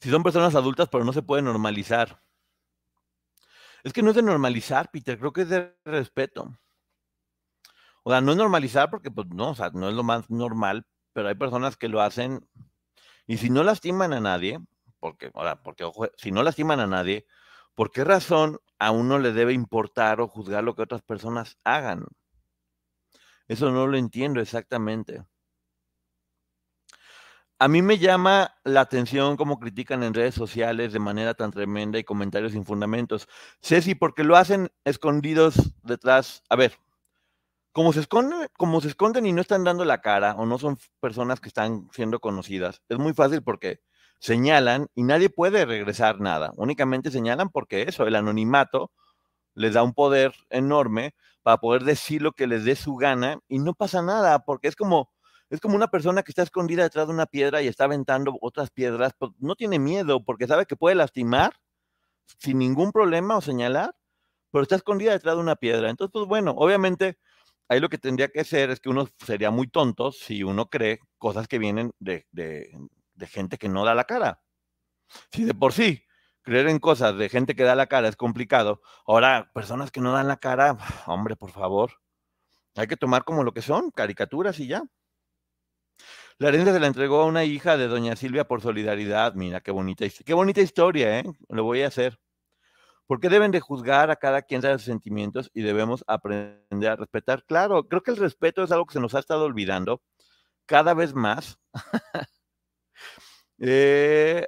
[0.00, 2.22] Si son personas adultas, pero no se puede normalizar.
[3.82, 6.58] Es que no es de normalizar, Peter, creo que es de respeto.
[8.02, 10.86] O sea, no es normalizar porque, pues, no, o sea, no es lo más normal,
[11.12, 12.46] pero hay personas que lo hacen
[13.26, 14.60] y si no lastiman a nadie,
[15.00, 17.26] porque, ahora, porque ojo, si no lastiman a nadie,
[17.74, 22.06] ¿por qué razón a uno le debe importar o juzgar lo que otras personas hagan?
[23.48, 25.24] Eso no lo entiendo exactamente.
[27.58, 31.98] A mí me llama la atención cómo critican en redes sociales de manera tan tremenda
[31.98, 33.28] y comentarios sin fundamentos.
[33.62, 36.42] Ceci, porque lo hacen escondidos detrás.
[36.50, 36.78] A ver,
[37.72, 40.78] como se esconden, como se esconden y no están dando la cara o no son
[41.00, 43.80] personas que están siendo conocidas, es muy fácil porque
[44.18, 46.52] señalan y nadie puede regresar nada.
[46.56, 48.92] Únicamente señalan porque eso, el anonimato
[49.54, 53.60] les da un poder enorme para poder decir lo que les dé su gana y
[53.60, 55.10] no pasa nada, porque es como,
[55.50, 58.70] es como una persona que está escondida detrás de una piedra y está aventando otras
[58.70, 61.54] piedras, pues no tiene miedo porque sabe que puede lastimar
[62.38, 63.94] sin ningún problema o señalar,
[64.50, 65.90] pero está escondida detrás de una piedra.
[65.90, 67.18] Entonces, pues bueno, obviamente
[67.68, 71.00] ahí lo que tendría que ser es que uno sería muy tonto si uno cree
[71.18, 74.42] cosas que vienen de, de gente que no da la cara.
[75.32, 76.02] Si de por sí
[76.42, 80.12] creer en cosas de gente que da la cara es complicado, ahora personas que no
[80.12, 81.92] dan la cara, hombre, por favor,
[82.76, 84.84] hay que tomar como lo que son, caricaturas y ya.
[86.38, 89.32] La herencia se la entregó a una hija de doña Silvia por solidaridad.
[89.34, 91.24] Mira, qué bonita, qué bonita historia, ¿eh?
[91.48, 92.20] Lo voy a hacer.
[93.06, 97.44] Porque deben de juzgar a cada quien de sus sentimientos y debemos aprender a respetar.
[97.46, 100.02] Claro, creo que el respeto es algo que se nos ha estado olvidando
[100.66, 101.58] cada vez más.
[103.58, 104.46] Eh,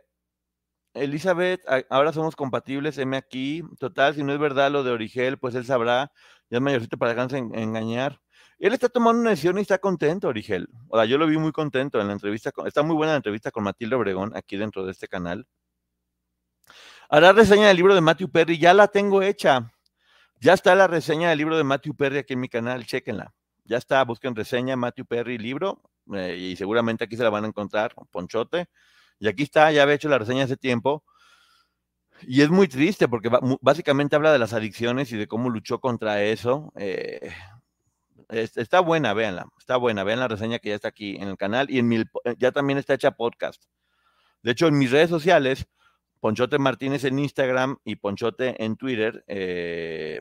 [0.94, 3.62] Elizabeth, ahora somos compatibles, M aquí.
[3.78, 6.12] Total, si no es verdad lo de Origel, pues él sabrá.
[6.50, 8.20] Ya es mayorcito para dejarse engañar.
[8.58, 10.68] Él está tomando una decisión y está contento, Origel.
[10.88, 12.50] O sea, yo lo vi muy contento en la entrevista.
[12.66, 15.46] está muy buena la entrevista con Matilde Obregón aquí dentro de este canal.
[17.08, 18.58] Hará reseña del libro de Matthew Perry.
[18.58, 19.72] Ya la tengo hecha.
[20.40, 22.84] Ya está la reseña del libro de Matthew Perry aquí en mi canal.
[22.84, 23.32] Chequenla.
[23.64, 24.04] Ya está.
[24.04, 25.80] Busquen reseña Matthew Perry libro.
[26.12, 27.94] Eh, y seguramente aquí se la van a encontrar.
[28.10, 28.66] Ponchote.
[29.20, 31.04] Y aquí está, ya había hecho la reseña hace tiempo.
[32.22, 36.22] Y es muy triste porque básicamente habla de las adicciones y de cómo luchó contra
[36.24, 36.72] eso.
[36.76, 37.32] eh,
[38.28, 41.70] está buena, véanla, está buena, vean la reseña que ya está aquí en el canal
[41.70, 43.64] y en mi, po- ya también está hecha podcast.
[44.42, 45.66] De hecho, en mis redes sociales,
[46.20, 50.20] Ponchote Martínez en Instagram y Ponchote en Twitter, eh,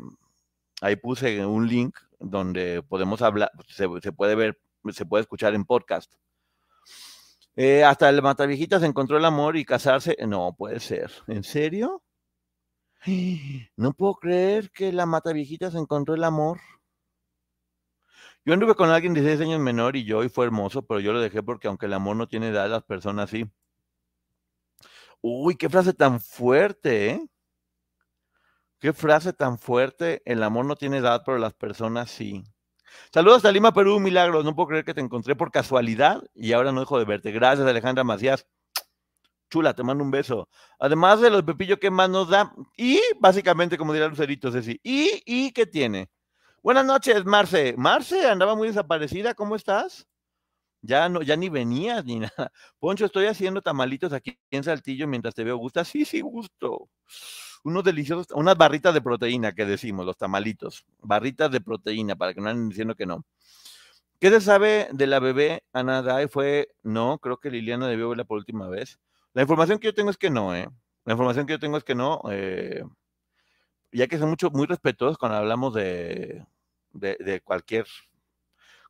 [0.81, 4.59] ahí puse un link donde podemos hablar, se, se puede ver,
[4.91, 6.13] se puede escuchar en podcast.
[7.55, 10.15] Eh, hasta el Mataviejitas encontró el amor y casarse.
[10.27, 11.11] No puede ser.
[11.27, 12.03] ¿En serio?
[13.77, 16.59] No puedo creer que la Mataviejitas encontró el amor.
[18.47, 21.11] Yo anduve con alguien de 16 años menor y yo, y fue hermoso, pero yo
[21.11, 23.45] lo dejé porque aunque el amor no tiene edad, las personas sí.
[25.21, 27.27] Uy, qué frase tan fuerte, ¿eh?
[28.79, 30.21] Qué frase tan fuerte.
[30.23, 32.41] El amor no tiene edad, pero las personas sí.
[33.11, 34.45] Saludos a Lima, Perú, Milagros.
[34.45, 37.33] No puedo creer que te encontré por casualidad y ahora no dejo de verte.
[37.33, 38.47] Gracias, Alejandra Macías.
[39.49, 40.47] Chula, te mando un beso.
[40.79, 42.53] Además de los Pepillo, ¿qué más nos da?
[42.77, 44.79] Y básicamente, como dirá Lucerito, Ceci.
[44.83, 46.09] ¿Y, y qué tiene?
[46.67, 47.75] Buenas noches, Marce.
[47.77, 49.33] Marce, andaba muy desaparecida.
[49.33, 50.05] ¿Cómo estás?
[50.81, 52.51] Ya no, ya ni venías ni nada.
[52.77, 55.55] Poncho, estoy haciendo tamalitos aquí en Saltillo mientras te veo.
[55.55, 55.85] ¿Gusta?
[55.85, 56.89] Sí, sí, gusto.
[57.63, 60.83] Unos deliciosos, unas barritas de proteína que decimos, los tamalitos.
[60.99, 63.23] Barritas de proteína, para que no anden diciendo que no.
[64.19, 66.27] ¿Qué se sabe de la bebé Ana Day?
[66.27, 68.99] Fue, no, creo que Liliana debió verla por última vez.
[69.33, 70.67] La información que yo tengo es que no, ¿eh?
[71.05, 72.21] La información que yo tengo es que no.
[72.29, 72.83] eh,
[73.93, 76.45] ya que son mucho, muy respetuosos cuando hablamos de,
[76.99, 77.85] de, cualquier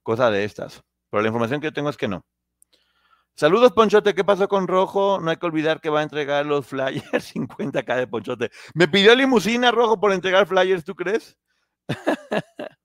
[0.03, 0.83] cosa de estas.
[1.09, 2.25] Pero la información que yo tengo es que no.
[3.35, 4.15] Saludos, Ponchote.
[4.15, 5.19] ¿Qué pasó con Rojo?
[5.19, 7.03] No hay que olvidar que va a entregar los flyers
[7.35, 8.49] 50k de Ponchote.
[8.73, 11.37] Me pidió limusina Rojo por entregar flyers, ¿tú crees?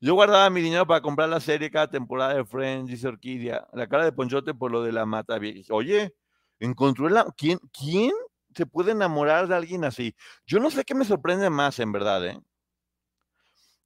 [0.00, 3.68] Yo guardaba mi dinero para comprar la serie cada temporada de Friends, dice Orquídea.
[3.72, 5.38] La cara de Ponchote por lo de la mata.
[5.38, 5.72] vieja.
[5.72, 6.12] Oye,
[6.58, 7.24] encontró la.
[7.36, 8.10] ¿Quién, ¿Quién
[8.52, 10.16] se puede enamorar de alguien así?
[10.44, 12.40] Yo no sé qué me sorprende más, en verdad, ¿eh?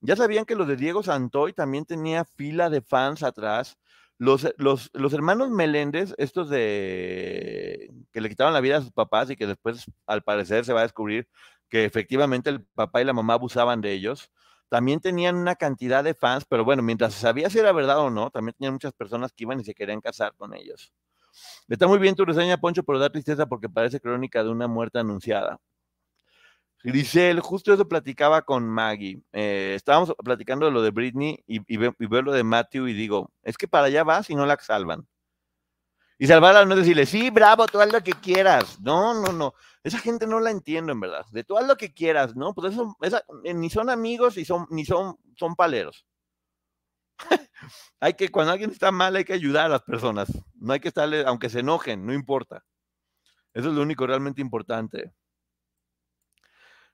[0.07, 3.77] Ya sabían que lo de Diego Santoy también tenía fila de fans atrás.
[4.19, 9.31] Los, los, los hermanos Meléndez, estos de que le quitaron la vida a sus papás
[9.31, 11.29] y que después, al parecer, se va a descubrir
[11.69, 14.31] que efectivamente el papá y la mamá abusaban de ellos,
[14.69, 18.09] también tenían una cantidad de fans, pero bueno, mientras se sabía si era verdad o
[18.09, 20.93] no, también tenían muchas personas que iban y se querían casar con ellos.
[21.69, 25.01] Está muy bien tu reseña, Poncho, pero da tristeza porque parece crónica de una muerte
[25.01, 25.59] anunciada.
[26.83, 29.21] Grisel, justo eso platicaba con Maggie.
[29.33, 32.89] Eh, estábamos platicando de lo de Britney y, y, ve- y veo lo de Matthew
[32.89, 35.07] y digo, es que para allá vas y no la salvan.
[36.19, 38.81] Y salvarla no es decirle, sí, bravo, tú haz lo que quieras.
[38.81, 39.53] No, no, no.
[39.83, 41.27] Esa gente no la entiendo, en verdad.
[41.31, 42.55] De tú haz lo que quieras, ¿no?
[42.55, 42.97] Pues eso,
[43.45, 46.07] eh, ni son amigos y son, ni son, son paleros.
[48.01, 50.29] hay que, cuando alguien está mal, hay que ayudar a las personas.
[50.55, 52.65] No hay que estarle, aunque se enojen, no importa.
[53.55, 55.13] Eso es lo único realmente importante.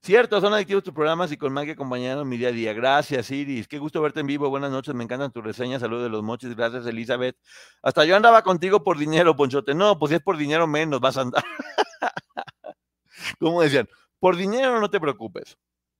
[0.04, 2.72] Cierto, son adictivos tus programas y con Maggie acompañaron mi día a día.
[2.72, 3.68] Gracias, Iris.
[3.68, 4.50] Qué gusto verte en vivo.
[4.50, 5.80] Buenas noches, me encantan tus reseñas.
[5.80, 6.56] Saludos de los mochis.
[6.56, 7.36] Gracias, Elizabeth.
[7.82, 9.74] Hasta yo andaba contigo por dinero, Ponchote.
[9.76, 11.44] No, pues si es por dinero menos, vas a andar.
[13.38, 13.88] Como decían,
[14.18, 15.56] por dinero no te preocupes.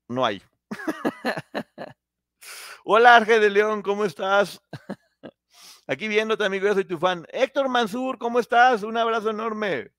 [0.09, 0.43] No hay.
[2.85, 4.61] Hola, Arge de León, ¿cómo estás?
[5.87, 7.25] Aquí viéndote, amigo, yo soy tu fan.
[7.31, 8.83] Héctor Mansur, ¿cómo estás?
[8.83, 9.93] Un abrazo enorme.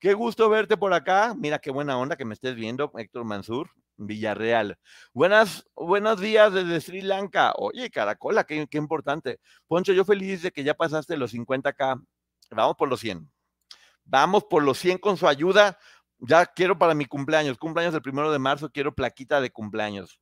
[0.00, 1.34] Qué gusto verte por acá.
[1.36, 4.78] Mira qué buena onda que me estés viendo, Héctor Mansur, Villarreal.
[5.12, 7.52] Buenas, buenos días desde Sri Lanka.
[7.58, 9.40] Oye, caracola, qué, importante.
[9.68, 12.02] Poncho, yo feliz de que ya pasaste los 50k.
[12.50, 13.30] Vamos por los 100.
[14.04, 15.78] Vamos por los 100 con su ayuda.
[16.18, 20.18] Ya quiero para mi cumpleaños, cumpleaños el primero de marzo, quiero plaquita de cumpleaños.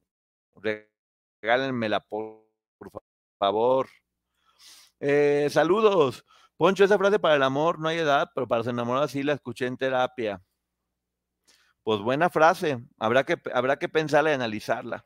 [1.41, 2.45] Regálenmela, por,
[2.79, 2.91] por
[3.39, 3.89] favor.
[4.99, 6.25] Eh, saludos.
[6.59, 9.33] Poncho, esa frase para el amor no hay edad, pero para los enamorados sí la
[9.33, 10.43] escuché en terapia.
[11.85, 12.85] Pues buena frase.
[12.99, 15.05] Habrá que, habrá que pensarla y analizarla.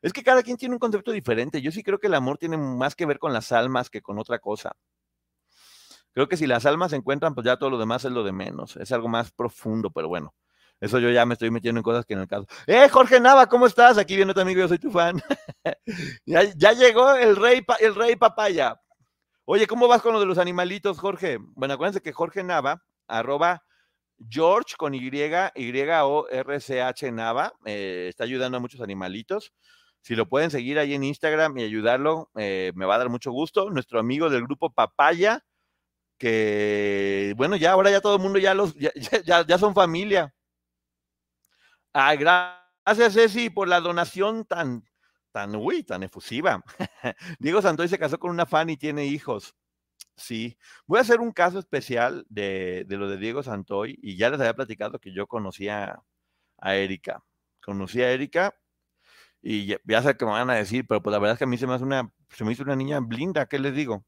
[0.00, 1.60] Es que cada quien tiene un concepto diferente.
[1.60, 4.18] Yo sí creo que el amor tiene más que ver con las almas que con
[4.18, 4.74] otra cosa.
[6.12, 8.32] Creo que si las almas se encuentran, pues ya todo lo demás es lo de
[8.32, 8.78] menos.
[8.78, 10.34] Es algo más profundo, pero bueno.
[10.80, 12.46] Eso yo ya me estoy metiendo en cosas que en el caso.
[12.66, 13.46] ¡Eh, Jorge Nava!
[13.50, 13.98] ¿Cómo estás?
[13.98, 15.22] Aquí viendo tu amigo, yo soy tu fan.
[16.24, 18.80] ya, ya, llegó el rey, el rey papaya.
[19.52, 21.38] Oye, ¿cómo vas con lo de los animalitos, Jorge?
[21.40, 23.64] Bueno, acuérdense que Jorge Nava, arroba
[24.28, 25.10] George con Y,
[25.56, 29.52] Y-O-R-C-H Nava, eh, está ayudando a muchos animalitos.
[30.02, 33.32] Si lo pueden seguir ahí en Instagram y ayudarlo, eh, me va a dar mucho
[33.32, 33.70] gusto.
[33.70, 35.44] Nuestro amigo del grupo Papaya,
[36.16, 40.32] que bueno, ya ahora ya todo el mundo ya los ya, ya, son familia.
[41.92, 44.84] Ah, gracias, Ceci, por la donación tan,
[45.32, 46.62] tan, uy, tan efusiva.
[47.38, 49.54] Diego Santoy se casó con una fan y tiene hijos.
[50.16, 54.30] Sí, voy a hacer un caso especial de, de lo de Diego Santoy y ya
[54.30, 56.02] les había platicado que yo conocía
[56.58, 57.24] a Erika.
[57.62, 58.54] Conocí a Erika
[59.42, 61.46] y ya, sé que me van a decir, pero pues la verdad es que a
[61.46, 64.04] mí se me, hace una, se me hizo una niña blinda, ¿qué les digo?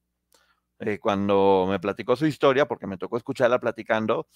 [0.84, 4.26] Eh, cuando me platicó su historia, porque me tocó escucharla platicando,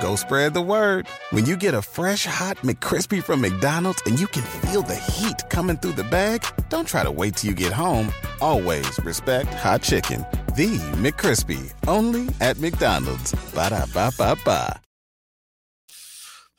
[0.00, 1.06] Go spread the word.
[1.32, 5.48] When you get a fresh hot McCrispy from McDonald's and you can feel the heat
[5.50, 8.12] coming through the bag, don't try to wait till you get home.
[8.40, 10.24] Always respect hot chicken.
[10.54, 13.34] The McCrispy, only at McDonald's.
[13.54, 14.80] Ba da ba ba ba.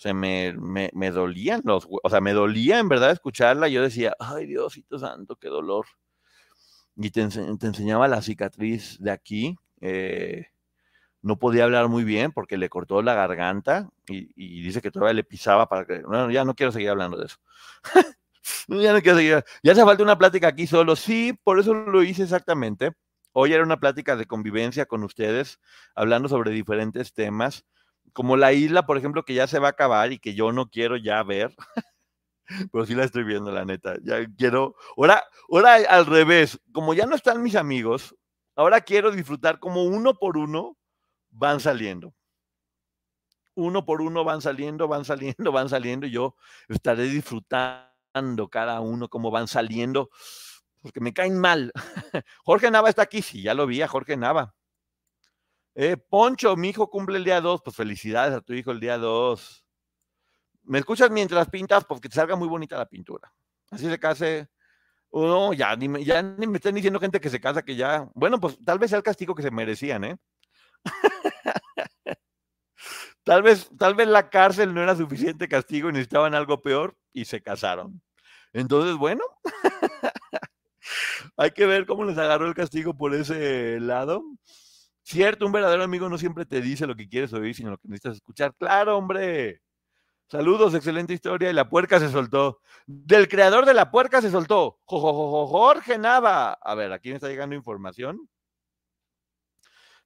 [0.01, 3.67] se me, me, me dolían los, o sea, me dolía en verdad escucharla.
[3.67, 5.85] Yo decía, ay Diosito santo, qué dolor.
[7.01, 9.57] Y te, ense- te enseñaba la cicatriz de aquí.
[9.81, 10.47] eh,
[11.23, 15.13] no podía hablar muy bien porque le cortó la garganta y, y dice que todavía
[15.15, 16.01] le pisaba para que...
[16.03, 17.37] Bueno, ya no quiero seguir hablando de eso.
[18.67, 19.43] Ya no quiero seguir.
[19.63, 20.95] Ya hace falta una plática aquí solo.
[20.95, 22.91] Sí, por eso lo hice exactamente.
[23.33, 25.59] Hoy era una plática de convivencia con ustedes,
[25.95, 27.65] hablando sobre diferentes temas
[28.13, 30.69] como la isla, por ejemplo, que ya se va a acabar y que yo no
[30.69, 31.55] quiero ya ver,
[32.71, 33.95] pero sí la estoy viendo, la neta.
[34.03, 38.15] Ya quiero, ahora, ahora al revés, como ya no están mis amigos,
[38.55, 40.77] ahora quiero disfrutar como uno por uno
[41.29, 42.13] van saliendo.
[43.55, 46.35] Uno por uno van saliendo, van saliendo, van saliendo, y yo
[46.67, 50.09] estaré disfrutando cada uno como van saliendo,
[50.81, 51.71] porque me caen mal.
[52.45, 54.53] Jorge Nava está aquí, sí, ya lo vi a Jorge Nava.
[55.75, 57.61] Eh, Poncho, mi hijo cumple el día 2.
[57.63, 59.65] Pues felicidades a tu hijo el día 2.
[60.71, 61.83] ¿Me escuchas mientras pintas?
[61.83, 63.29] Porque te salga muy bonita la pintura.
[63.71, 64.47] Así se case.
[65.09, 67.75] Oh, no, ya ni, me, ya ni me están diciendo gente que se casa que
[67.75, 68.09] ya.
[68.15, 70.17] Bueno, pues tal vez sea el castigo que se merecían, ¿eh?
[73.25, 77.25] tal vez, tal vez la cárcel no era suficiente castigo y necesitaban algo peor y
[77.25, 78.01] se casaron.
[78.53, 79.25] Entonces, bueno,
[81.35, 84.23] hay que ver cómo les agarró el castigo por ese lado.
[85.03, 87.89] Cierto, un verdadero amigo no siempre te dice lo que quieres oír, sino lo que
[87.89, 88.55] necesitas escuchar.
[88.55, 89.61] Claro, hombre.
[90.31, 91.49] Saludos, excelente historia.
[91.49, 92.61] Y la puerca se soltó.
[92.85, 94.79] Del creador de la puerca se soltó.
[94.85, 96.53] Jo, jo, jo, jo, Jorge Nava.
[96.53, 98.29] A ver, aquí me está llegando información.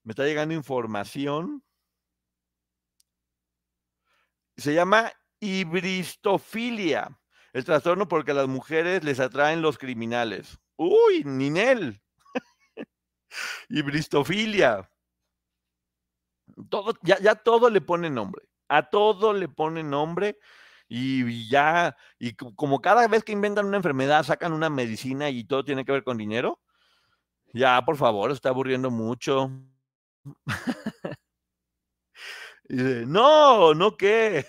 [0.01, 1.63] Me está llegando información.
[4.57, 7.15] Se llama hibristofilia.
[7.53, 10.57] El trastorno porque a las mujeres les atraen los criminales.
[10.75, 12.01] Uy, Ninel
[13.69, 14.89] y bristofilia.
[16.67, 18.47] Todo, ya, ya todo le pone nombre.
[18.69, 20.37] A todo le pone nombre.
[20.87, 25.43] Y, ya, y co- como cada vez que inventan una enfermedad, sacan una medicina y
[25.43, 26.59] todo tiene que ver con dinero.
[27.53, 29.51] Ya, por favor, está aburriendo mucho.
[32.69, 34.45] No, no qué.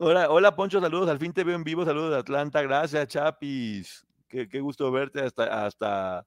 [0.00, 1.08] Hola, hola Poncho, saludos.
[1.08, 1.84] Al fin te veo en vivo.
[1.84, 2.62] Saludos de Atlanta.
[2.62, 4.06] Gracias, Chapis.
[4.28, 6.26] Qué, qué gusto verte hasta, hasta,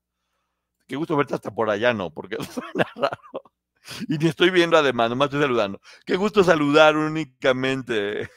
[0.87, 2.11] qué gusto verte hasta por allá, ¿no?
[2.11, 3.19] Porque suena raro.
[4.07, 5.81] Y ni estoy viendo además, nomás estoy saludando.
[6.05, 8.29] Qué gusto saludar únicamente.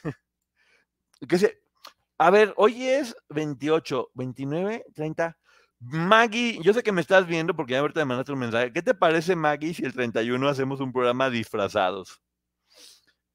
[2.17, 5.37] A ver, hoy es 28, 29, 30.
[5.79, 8.71] Maggie, yo sé que me estás viendo porque ya ahorita me mandaste un mensaje.
[8.71, 12.21] ¿Qué te parece, Maggie, si el 31 hacemos un programa disfrazados?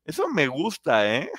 [0.04, 1.30] Eso me gusta, ¿eh?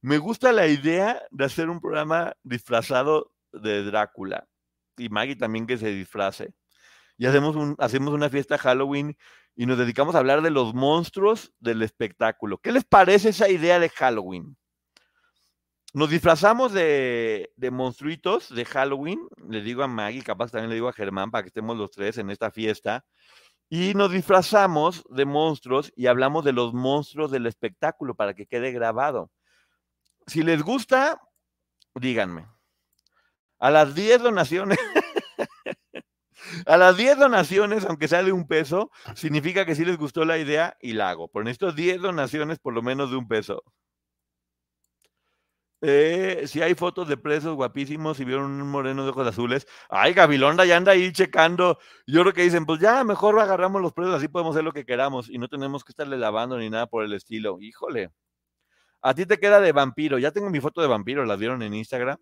[0.00, 4.48] Me gusta la idea de hacer un programa disfrazado de Drácula.
[4.96, 6.52] Y Maggie también que se disfrace.
[7.18, 9.16] Y hacemos, hacemos una fiesta Halloween
[9.54, 12.58] y nos dedicamos a hablar de los monstruos del espectáculo.
[12.58, 14.56] ¿Qué les parece esa idea de Halloween?
[15.94, 19.20] Nos disfrazamos de, de monstruitos de Halloween.
[19.48, 22.16] Le digo a Maggie, capaz también le digo a Germán para que estemos los tres
[22.16, 23.04] en esta fiesta.
[23.68, 28.72] Y nos disfrazamos de monstruos y hablamos de los monstruos del espectáculo para que quede
[28.72, 29.30] grabado.
[30.26, 31.20] Si les gusta,
[31.94, 32.46] díganme.
[33.58, 34.78] A las 10 donaciones,
[36.66, 40.38] a las 10 donaciones, aunque sea de un peso, significa que sí les gustó la
[40.38, 41.28] idea y la hago.
[41.28, 43.62] Por estos 10 donaciones, por lo menos de un peso.
[45.84, 50.12] Eh, si hay fotos de presos guapísimos y vieron un moreno de ojos azules, ay,
[50.14, 51.78] Gabilonda ya anda ahí checando.
[52.06, 54.84] Yo creo que dicen, pues ya mejor agarramos los presos, así podemos hacer lo que
[54.86, 57.58] queramos y no tenemos que estarle lavando ni nada por el estilo.
[57.60, 58.10] Híjole.
[59.02, 60.18] A ti te queda de vampiro.
[60.18, 62.18] Ya tengo mi foto de vampiro, ¿la vieron en Instagram?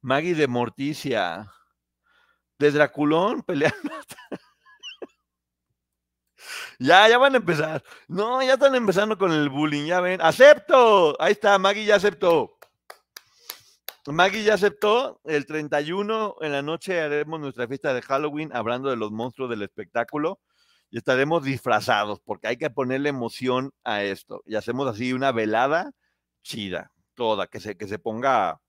[0.00, 1.50] Maggie de Morticia.
[2.58, 3.92] De Draculón peleando.
[6.78, 7.82] ya, ya van a empezar.
[8.08, 10.20] No, ya están empezando con el bullying, ya ven.
[10.20, 11.16] ¡Acepto!
[11.20, 12.58] Ahí está, Maggie ya aceptó.
[14.06, 15.20] Maggie ya aceptó.
[15.24, 19.62] El 31 en la noche haremos nuestra fiesta de Halloween hablando de los monstruos del
[19.62, 20.40] espectáculo
[20.90, 24.42] y estaremos disfrazados porque hay que ponerle emoción a esto.
[24.46, 25.92] Y hacemos así una velada
[26.42, 28.60] chida, toda, que se, que se ponga,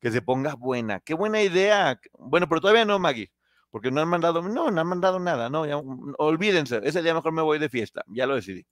[0.00, 1.00] que se ponga buena.
[1.00, 2.00] Qué buena idea.
[2.18, 3.32] Bueno, pero todavía no, Maggie.
[3.70, 7.32] Porque no han mandado, no, no han mandado nada, no, mm, olvídense, ese día mejor
[7.32, 8.66] me voy de fiesta, ya lo decidí.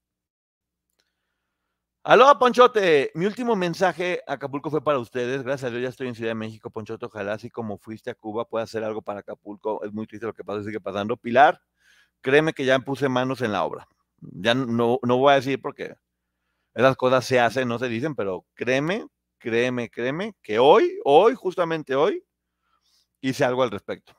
[2.09, 3.11] Aló, Ponchote.
[3.15, 5.43] Mi último mensaje a Acapulco fue para ustedes.
[5.43, 7.05] Gracias a Dios ya estoy en Ciudad de México, Ponchote.
[7.07, 9.83] Ojalá así como fuiste a Cuba pueda hacer algo para Acapulco.
[9.85, 11.17] Es muy triste lo que pasa, sigue pasando.
[11.17, 11.61] Pilar,
[12.21, 13.89] créeme que ya puse manos en la obra.
[14.21, 15.97] Ya no, no voy a decir porque
[16.75, 19.07] esas cosas se hacen, no se dicen, pero créeme,
[19.39, 22.25] créeme, créeme que hoy, hoy, justamente hoy,
[23.21, 24.15] hice algo al respecto.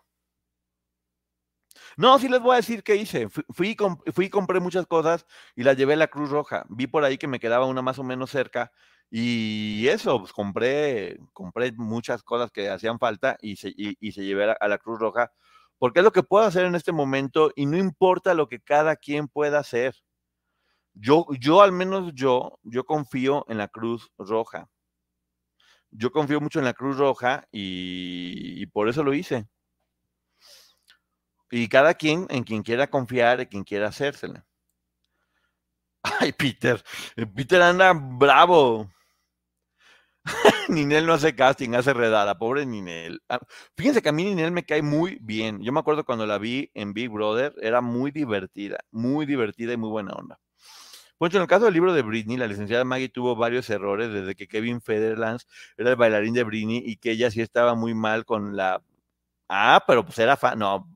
[1.96, 3.30] No, sí les voy a decir qué hice.
[3.30, 3.76] Fui,
[4.14, 6.66] fui, y compré muchas cosas y las llevé a la Cruz Roja.
[6.70, 8.72] Vi por ahí que me quedaba una más o menos cerca
[9.10, 14.56] y eso, pues compré, compré muchas cosas que hacían falta y se, y, se llevé
[14.60, 15.32] a, la Cruz Roja
[15.78, 18.96] porque es lo que puedo hacer en este momento y no importa lo que cada
[18.96, 19.96] quien pueda hacer.
[20.94, 24.70] Yo, yo al menos yo, yo confío en la Cruz Roja.
[25.92, 29.48] Yo confío mucho en la Cruz Roja y por eso lo hice.
[31.52, 34.46] Y cada quien en quien quiera confiar, en quien quiera hacérsela.
[36.20, 36.84] Ay, Peter,
[37.16, 38.88] eh, Peter anda bravo.
[40.70, 43.22] Ninel no hace casting, hace redada, pobre Ninel.
[43.30, 43.40] Ah,
[43.76, 45.62] fíjense que a mí Ninel me cae muy bien.
[45.62, 49.78] Yo me acuerdo cuando la vi en Big Brother, era muy divertida, muy divertida y
[49.78, 50.40] muy buena onda.
[51.18, 54.36] Pues en el caso del libro de Britney, la licenciada Maggie tuvo varios errores desde
[54.36, 55.48] que Kevin Federlands
[55.78, 58.82] era el bailarín de Britney y que ella sí estaba muy mal con la...
[59.50, 60.60] Ah, pero pues era fan.
[60.60, 60.88] No,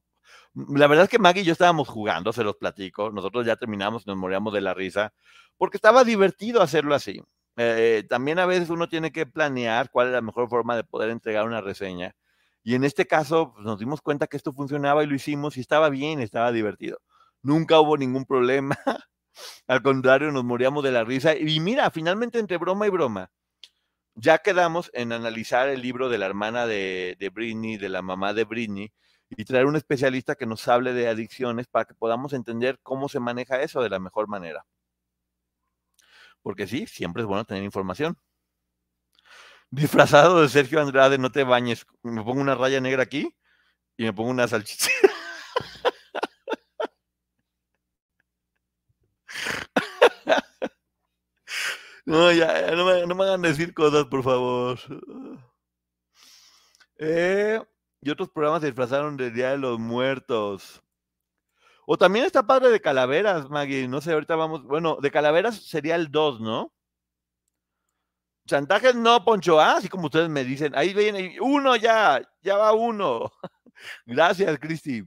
[0.53, 3.11] la verdad es que Maggie y yo estábamos jugando, se los platico.
[3.11, 5.13] Nosotros ya terminamos nos moríamos de la risa,
[5.57, 7.21] porque estaba divertido hacerlo así.
[7.57, 11.09] Eh, también a veces uno tiene que planear cuál es la mejor forma de poder
[11.09, 12.15] entregar una reseña.
[12.63, 15.61] Y en este caso pues, nos dimos cuenta que esto funcionaba y lo hicimos y
[15.61, 16.99] estaba bien, estaba divertido.
[17.41, 18.77] Nunca hubo ningún problema.
[19.67, 21.35] Al contrario, nos moríamos de la risa.
[21.35, 23.31] Y mira, finalmente entre broma y broma,
[24.15, 28.33] ya quedamos en analizar el libro de la hermana de, de Britney, de la mamá
[28.33, 28.91] de Britney,
[29.29, 33.19] y traer un especialista que nos hable de adicciones para que podamos entender cómo se
[33.19, 34.65] maneja eso de la mejor manera.
[36.41, 38.17] Porque sí, siempre es bueno tener información.
[39.69, 41.85] Disfrazado de Sergio Andrade, no te bañes.
[42.03, 43.35] Me pongo una raya negra aquí
[43.97, 44.89] y me pongo una salchicha.
[52.05, 54.79] No, ya, no, me, no me hagan decir cosas, por favor.
[56.97, 57.59] Eh,
[58.01, 60.81] y otros programas se disfrazaron del Día de los Muertos.
[61.85, 63.87] O también está padre de Calaveras, Maggie.
[63.87, 64.63] No sé, ahorita vamos.
[64.63, 66.71] Bueno, de Calaveras sería el 2, ¿no?
[68.47, 69.59] Chantajes no, Poncho.
[69.59, 70.73] Ah, así como ustedes me dicen.
[70.75, 73.31] Ahí viene uno ya, ya va uno.
[74.05, 75.03] Gracias, Cristi.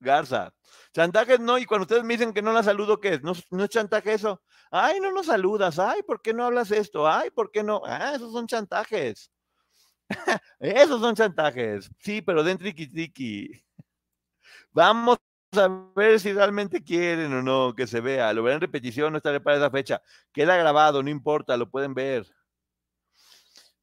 [0.00, 0.52] Garza.
[0.92, 3.22] Chantajes no, y cuando ustedes me dicen que no la saludo, ¿qué es?
[3.22, 4.42] ¿No, ¿No es chantaje eso?
[4.70, 5.78] Ay, no nos saludas.
[5.78, 7.08] Ay, ¿por qué no hablas esto?
[7.08, 7.82] Ay, ¿por qué no?
[7.84, 9.30] Ah, esos son chantajes.
[10.60, 11.90] Esos son chantajes.
[12.00, 13.64] Sí, pero den triqui
[14.72, 15.18] Vamos
[15.52, 18.32] a ver si realmente quieren o no que se vea.
[18.32, 20.02] Lo verán en repetición, no estaré para esa fecha.
[20.32, 22.26] Queda grabado, no importa, lo pueden ver.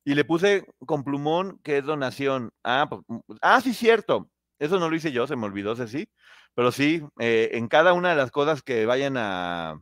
[0.03, 2.51] Y le puse con plumón que es donación.
[2.63, 4.29] Ah, pues, mm, ah sí, cierto.
[4.59, 6.07] Eso no lo hice yo, se me olvidó, sí.
[6.53, 9.81] Pero sí, eh, en cada una de las cosas que vayan a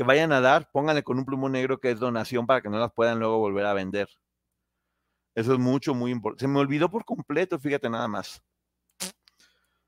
[0.00, 2.78] que vayan a dar, pónganle con un plumón negro que es donación para que no
[2.78, 4.08] las puedan luego volver a vender.
[5.34, 6.40] Eso es mucho, muy importante.
[6.40, 8.42] Se me olvidó por completo, fíjate nada más.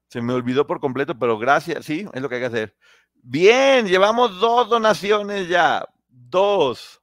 [0.09, 2.77] Se me olvidó por completo, pero gracias, sí, es lo que hay que hacer.
[3.15, 5.89] Bien, llevamos dos donaciones ya.
[6.11, 7.01] Dos.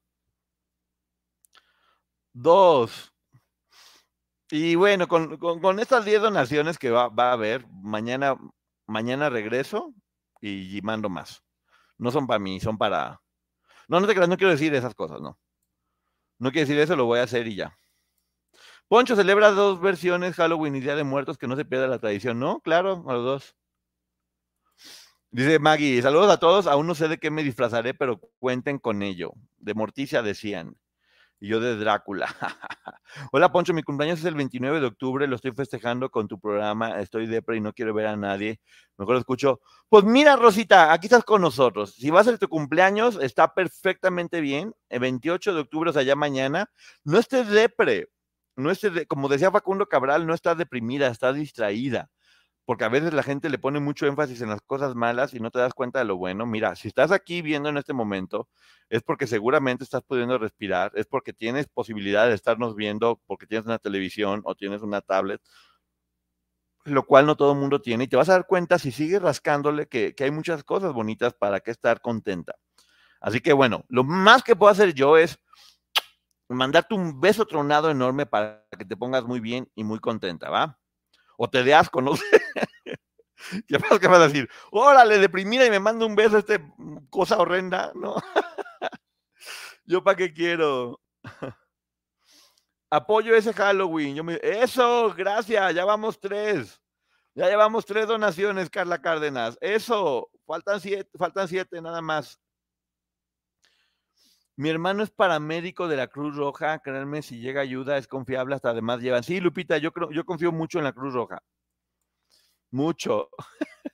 [2.32, 3.12] Dos.
[4.52, 8.38] Y bueno, con, estas diez donaciones que va, va, a haber, mañana,
[8.86, 9.96] mañana regreso
[10.42, 11.42] y, mando más.
[12.00, 13.22] No son para mí, son para...
[13.88, 15.38] No, no te creas, no quiero decir esas cosas, no.
[16.40, 17.78] No quiero decir eso, lo voy a hacer y ya.
[18.88, 22.40] Poncho celebra dos versiones, Halloween y Día de Muertos, que no se pierda la tradición,
[22.40, 22.60] ¿no?
[22.62, 23.56] Claro, a los dos.
[25.32, 29.04] Dice Maggie, saludos a todos, aún no sé de qué me disfrazaré, pero cuenten con
[29.04, 29.34] ello.
[29.58, 30.76] De Morticia decían.
[31.40, 32.28] Y yo de Drácula.
[33.32, 37.00] Hola Poncho, mi cumpleaños es el 29 de octubre, lo estoy festejando con tu programa,
[37.00, 38.60] estoy depre y no quiero ver a nadie.
[38.98, 39.62] Mejor escucho.
[39.88, 41.96] Pues mira, Rosita, aquí estás con nosotros.
[41.96, 44.74] Si va a ser tu cumpleaños, está perfectamente bien.
[44.90, 46.70] El 28 de octubre, o sea, ya mañana,
[47.04, 48.10] no estés depre
[48.60, 48.72] no
[49.08, 52.10] como decía Facundo Cabral, no está deprimida, está distraída,
[52.70, 55.50] porque a veces la gente le pone mucho énfasis en las cosas malas y no
[55.50, 56.46] te das cuenta de lo bueno.
[56.46, 58.48] Mira, si estás aquí viendo en este momento,
[58.90, 63.66] es porque seguramente estás pudiendo respirar, es porque tienes posibilidad de estarnos viendo, porque tienes
[63.66, 65.42] una televisión o tienes una tablet,
[66.84, 69.20] lo cual no todo el mundo tiene, y te vas a dar cuenta si sigues
[69.20, 72.54] rascándole que, hay muchas cosas bonitas para que estar contenta.
[73.20, 75.40] Así que bueno, lo más que puedo hacer yo es
[76.50, 80.79] mandarte un beso tronado enorme para que te pongas muy bien y muy contenta, ¿va?
[81.42, 82.26] O te dé asco, no sé.
[83.70, 86.62] Ya sabes que vas a decir, órale, deprimida y me manda un beso, este
[87.10, 88.16] cosa horrenda, ¿no?
[89.86, 91.00] Yo para qué quiero.
[92.92, 94.16] Apoyo ese Halloween.
[94.16, 94.38] Yo me...
[94.44, 96.82] Eso, gracias, ya vamos tres.
[97.34, 99.58] Ya llevamos tres donaciones, Carla Cárdenas.
[99.62, 102.38] Eso, faltan siete, faltan siete nada más.
[104.60, 106.80] Mi hermano es paramédico de la Cruz Roja.
[106.80, 109.24] Créanme, si llega ayuda es confiable, hasta además llevan.
[109.24, 111.42] Sí, Lupita, yo creo, yo confío mucho en la Cruz Roja.
[112.70, 113.30] Mucho.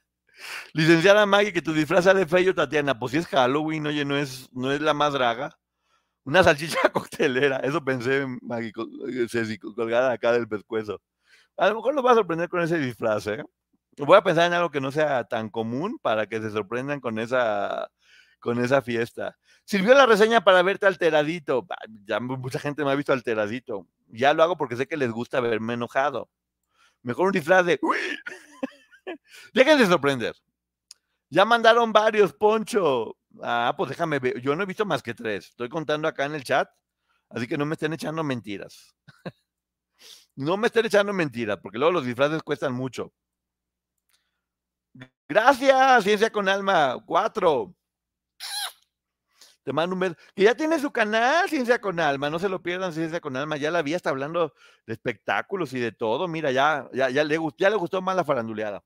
[0.73, 2.97] Licenciada Maggie, que tu disfraz de feo, Tatiana.
[2.97, 5.55] Pues si es Halloween, oye, no es, no es la más draga.
[6.23, 7.57] Una salchicha coctelera.
[7.57, 8.71] Eso pensé, Maggie,
[9.07, 10.99] eh, colgada acá del pescuezo.
[11.57, 13.43] A lo mejor nos va a sorprender con ese disfraz, ¿eh?
[13.97, 17.19] Voy a pensar en algo que no sea tan común para que se sorprendan con
[17.19, 17.87] esa,
[18.39, 19.37] con esa fiesta.
[19.65, 21.65] Sirvió la reseña para verte alteradito.
[22.05, 23.87] Ya mucha gente me ha visto alteradito.
[24.07, 26.29] Ya lo hago porque sé que les gusta verme enojado.
[27.01, 27.79] Mejor un disfraz de...
[29.53, 30.35] Dejen de sorprender.
[31.29, 33.17] Ya mandaron varios, Poncho.
[33.41, 34.39] Ah, pues déjame ver.
[34.39, 35.47] Yo no he visto más que tres.
[35.49, 36.69] Estoy contando acá en el chat.
[37.29, 38.95] Así que no me estén echando mentiras.
[40.35, 43.11] no me estén echando mentiras, porque luego los disfraces cuestan mucho.
[45.27, 46.97] Gracias, Ciencia con Alma.
[47.05, 47.75] Cuatro.
[49.65, 50.15] Te mando un beso.
[50.35, 52.29] Que ya tiene su canal, Ciencia con Alma.
[52.29, 53.57] No se lo pierdan, Ciencia con Alma.
[53.57, 54.53] Ya la vi, está hablando
[54.85, 56.27] de espectáculos y de todo.
[56.27, 58.83] Mira, ya, ya, ya, le, ya le gustó más la faranduleada.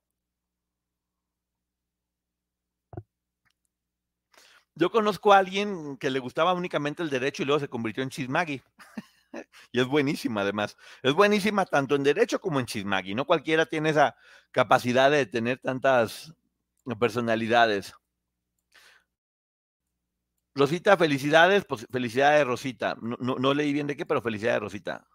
[4.74, 8.10] Yo conozco a alguien que le gustaba únicamente el derecho y luego se convirtió en
[8.10, 8.62] chismagui.
[9.74, 10.78] y es buenísima, además.
[11.04, 13.16] Es buenísima tanto en derecho como en chismagui.
[13.16, 14.16] No cualquiera tiene esa
[14.52, 16.34] capacidad de tener tantas
[16.98, 17.94] personalidades.
[20.60, 21.66] Rosita, felicidades.
[21.66, 22.96] Pues felicidades, Rosita.
[23.02, 25.08] No, no, leí bien de qué, pero felicidades, Rosita.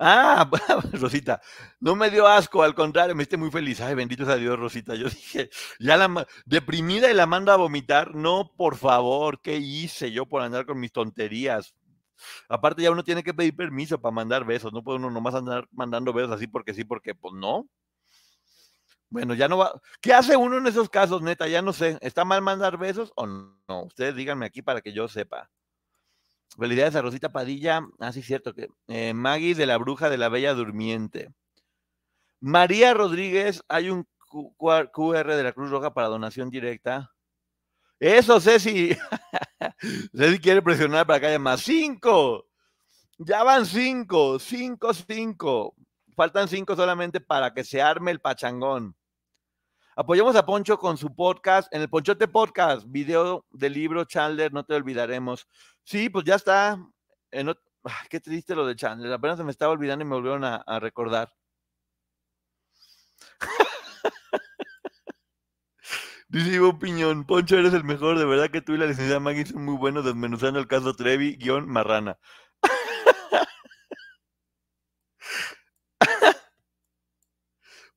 [0.00, 0.48] Ah,
[0.92, 1.40] Rosita,
[1.80, 3.80] no me dio asco, al contrario, me esté muy feliz.
[3.80, 4.94] Ay, bendito sea Dios, Rosita.
[4.94, 8.14] Yo dije, ya la deprimida y la mando a vomitar.
[8.14, 11.74] No, por favor, ¿qué hice yo por andar con mis tonterías?
[12.48, 14.72] Aparte, ya uno tiene que pedir permiso para mandar besos.
[14.72, 17.68] No puede uno nomás andar mandando besos así porque sí, porque pues no.
[19.10, 19.80] Bueno, ya no va.
[20.00, 21.48] ¿Qué hace uno en esos casos, neta?
[21.48, 21.98] Ya no sé.
[22.02, 23.82] ¿Está mal mandar besos o no?
[23.84, 25.50] Ustedes díganme aquí para que yo sepa.
[26.58, 27.80] Felicidades a Rosita Padilla.
[27.98, 28.54] Ah, sí, cierto.
[28.54, 31.32] que eh, Maggie de la Bruja de la Bella Durmiente.
[32.40, 34.06] María Rodríguez, hay un
[34.92, 37.12] QR de la Cruz Roja para donación directa.
[37.98, 38.90] Eso, Ceci.
[40.14, 41.62] Ceci quiere presionar para que haya más.
[41.62, 42.46] Cinco.
[43.18, 44.38] Ya van cinco.
[44.38, 45.74] Cinco, cinco.
[46.14, 48.97] Faltan cinco solamente para que se arme el pachangón.
[50.00, 54.62] Apoyamos a Poncho con su podcast, en el Ponchote Podcast, video del libro Chandler, no
[54.62, 55.48] te olvidaremos.
[55.82, 56.78] Sí, pues ya está.
[58.08, 61.32] qué triste lo de Chandler, apenas se me estaba olvidando y me volvieron a, recordar.
[66.28, 69.46] Dice Ivo Piñón, Poncho, eres el mejor, de verdad que tú y la licenciada Maggie
[69.46, 72.20] son muy buenos desmenuzando el caso Trevi, guion Marrana.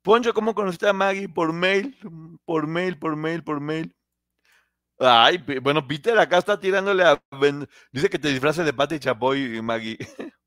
[0.04, 1.30] Poncho, ¿cómo conociste a Maggie?
[1.30, 1.96] Por mail,
[2.46, 3.96] por mail, por mail, por mail.
[5.00, 7.22] Ay, bueno, Peter acá está tirándole a...
[7.92, 9.98] Dice que te disfraces de Pati Chapoy, Maggie.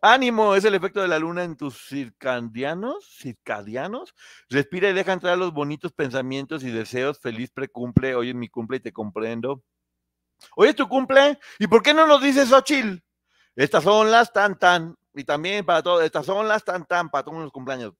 [0.00, 4.14] Ánimo, es el efecto de la luna en tus circadianos, circadianos.
[4.48, 7.18] Respira y deja entrar los bonitos pensamientos y deseos.
[7.20, 8.14] Feliz precumple.
[8.14, 9.64] Hoy es mi cumple y te comprendo.
[10.56, 11.38] Hoy es tu cumple.
[11.58, 13.02] ¿Y por qué no nos dices, Ochil?
[13.56, 14.96] Estas son las tan tan.
[15.14, 17.94] Y también para todos, estas son las tan tan para todos los cumpleaños.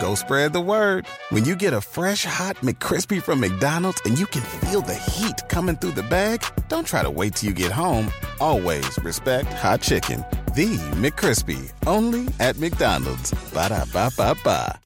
[0.00, 1.06] Go spread the word.
[1.30, 5.36] When you get a fresh hot McCrispy from McDonald's and you can feel the heat
[5.48, 8.10] coming through the bag, don't try to wait till you get home.
[8.38, 10.24] Always respect hot chicken.
[10.54, 13.32] The McCrispy, only at McDonald's.
[13.52, 14.80] Ba da ba ba ba.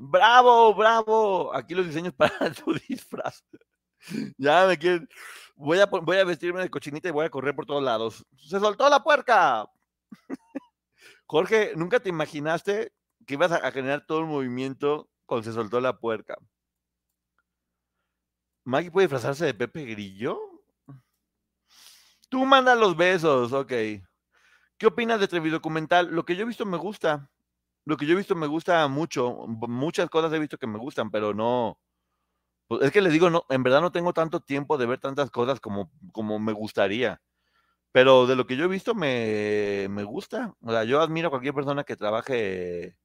[0.00, 1.52] Bravo, bravo.
[1.54, 3.42] Aquí los diseños para tu disfraz.
[4.38, 5.08] Ya me quieren.
[5.56, 8.24] Voy a, voy a vestirme de cochinita y voy a correr por todos lados.
[8.36, 9.66] ¡Se soltó la puerca!
[11.26, 12.92] Jorge, ¿nunca te imaginaste
[13.26, 16.36] que ibas a, generar todo el movimiento cuando se soltó la puerca?
[18.64, 20.38] ¿Maggie puede disfrazarse de Pepe Grillo?
[22.28, 23.72] Tú manda los besos, ok.
[24.78, 26.08] ¿Qué opinas de Trevi documental?
[26.10, 27.30] Lo que yo he visto me gusta.
[27.86, 29.46] Lo que yo he visto me gusta mucho.
[29.46, 31.78] Muchas cosas he visto que me gustan, pero no.
[32.68, 35.30] Pues, es que les digo, no, en verdad no tengo tanto tiempo de ver tantas
[35.30, 37.20] cosas como, como me gustaría.
[37.94, 40.52] Pero de lo que yo he visto me, me gusta.
[40.62, 42.96] O sea, yo admiro a cualquier persona que trabaje,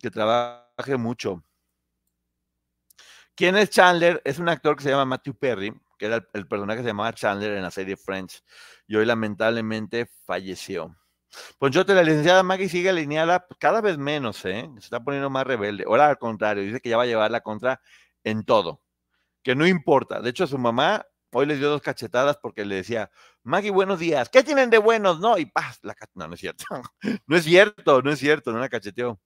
[0.00, 1.42] que trabaje mucho.
[3.34, 4.22] ¿Quién es Chandler?
[4.24, 7.12] Es un actor que se llama Matthew Perry, que era el, personaje que se llamaba
[7.12, 8.44] Chandler en la serie Friends,
[8.86, 10.96] y hoy lamentablemente falleció.
[11.58, 14.70] Ponchote, la licenciada Maggie sigue alineada pues, cada vez menos, ¿eh?
[14.74, 15.82] Se está poniendo más rebelde.
[15.88, 17.80] Ahora al contrario, dice que ya va a llevar la contra
[18.22, 18.80] en todo.
[19.42, 20.20] Que no importa.
[20.20, 23.10] De hecho, su mamá hoy le dio dos cachetadas porque le decía,
[23.48, 24.28] Maggie, buenos días.
[24.28, 25.20] ¿Qué tienen de buenos?
[25.20, 26.66] No, y paz, la No, no es cierto.
[27.26, 29.18] no es cierto, no es cierto, no la cacheteó.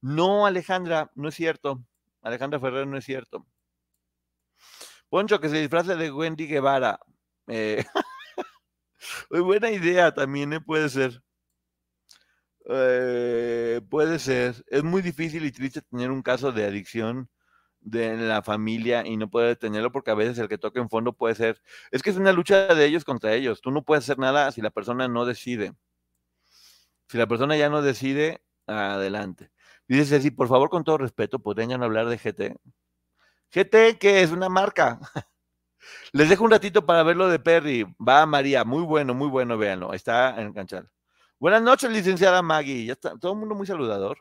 [0.00, 1.84] No, Alejandra, no es cierto.
[2.22, 3.46] Alejandra Ferrer no es cierto.
[5.10, 6.98] Poncho, que se disfrace de Wendy Guevara.
[7.48, 7.84] Eh,
[9.30, 10.60] buena idea también, ¿eh?
[10.62, 11.22] puede ser.
[12.70, 14.64] Eh, puede ser.
[14.68, 17.28] Es muy difícil y triste tener un caso de adicción
[17.86, 21.12] de la familia y no puede tenerlo porque a veces el que toca en fondo
[21.12, 21.62] puede ser.
[21.92, 23.60] Es que es una lucha de ellos contra ellos.
[23.60, 25.72] Tú no puedes hacer nada si la persona no decide.
[27.08, 29.52] Si la persona ya no decide, adelante.
[29.86, 32.56] Dice Ceci, por favor, con todo respeto, ¿podrían hablar de GT?
[33.52, 34.98] GT, que es una marca.
[36.12, 37.86] Les dejo un ratito para ver lo de Perry.
[37.96, 39.92] Va María, muy bueno, muy bueno, véanlo.
[39.94, 40.90] Está en canchal.
[41.38, 42.84] Buenas noches, licenciada Maggie.
[42.84, 44.18] Ya está, todo el mundo muy saludador.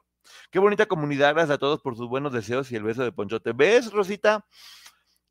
[0.51, 3.53] Qué bonita comunidad, gracias a todos por sus buenos deseos y el beso de Ponchote.
[3.53, 4.45] ¿Ves, Rosita?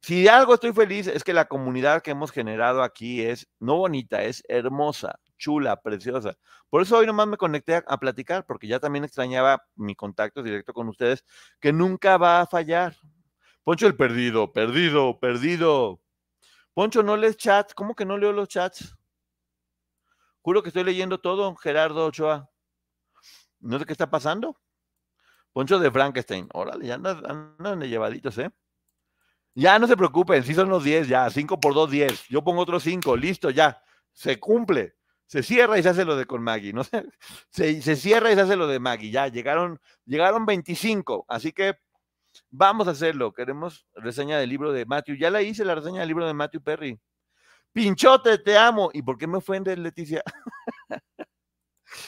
[0.00, 3.76] Si de algo estoy feliz es que la comunidad que hemos generado aquí es no
[3.76, 6.36] bonita, es hermosa, chula, preciosa.
[6.68, 10.42] Por eso hoy nomás me conecté a, a platicar, porque ya también extrañaba mi contacto
[10.42, 11.24] directo con ustedes,
[11.58, 12.94] que nunca va a fallar.
[13.64, 16.00] Poncho el perdido, perdido, perdido.
[16.74, 17.72] Poncho, no lees chats.
[17.72, 18.94] ¿Cómo que no leo los chats?
[20.42, 22.50] Juro que estoy leyendo todo, Gerardo Ochoa.
[23.60, 24.60] No sé qué está pasando.
[25.54, 26.46] Poncho de Frankenstein.
[26.52, 28.50] Órale, ya andan, andan llevaditos, ¿eh?
[29.54, 32.28] Ya no se preocupen, si son los 10, ya, 5 por 2, 10.
[32.28, 33.82] Yo pongo otros 5, listo, ya.
[34.12, 34.96] Se cumple.
[35.26, 36.82] Se cierra y se hace lo de con Maggie, ¿no?
[37.48, 39.10] Se, se cierra y se hace lo de Maggie.
[39.10, 41.24] Ya, llegaron, llegaron 25.
[41.28, 41.78] Así que
[42.50, 43.32] Vamos a hacerlo.
[43.32, 45.16] Queremos reseña del libro de Matthew.
[45.16, 47.00] Ya la hice la reseña del libro de Matthew Perry.
[47.72, 48.90] Pinchote, te amo.
[48.92, 50.22] ¿Y por qué me ofendes, Leticia?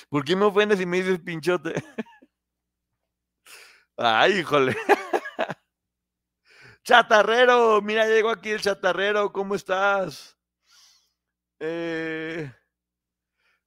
[0.09, 1.75] ¿Por qué me ofendes si me dices pinchote?
[3.99, 4.77] Ay, híjole.
[6.85, 9.33] Chatarrero, mira, llegó aquí el chatarrero.
[9.33, 10.37] ¿Cómo estás?
[11.59, 12.53] Eh,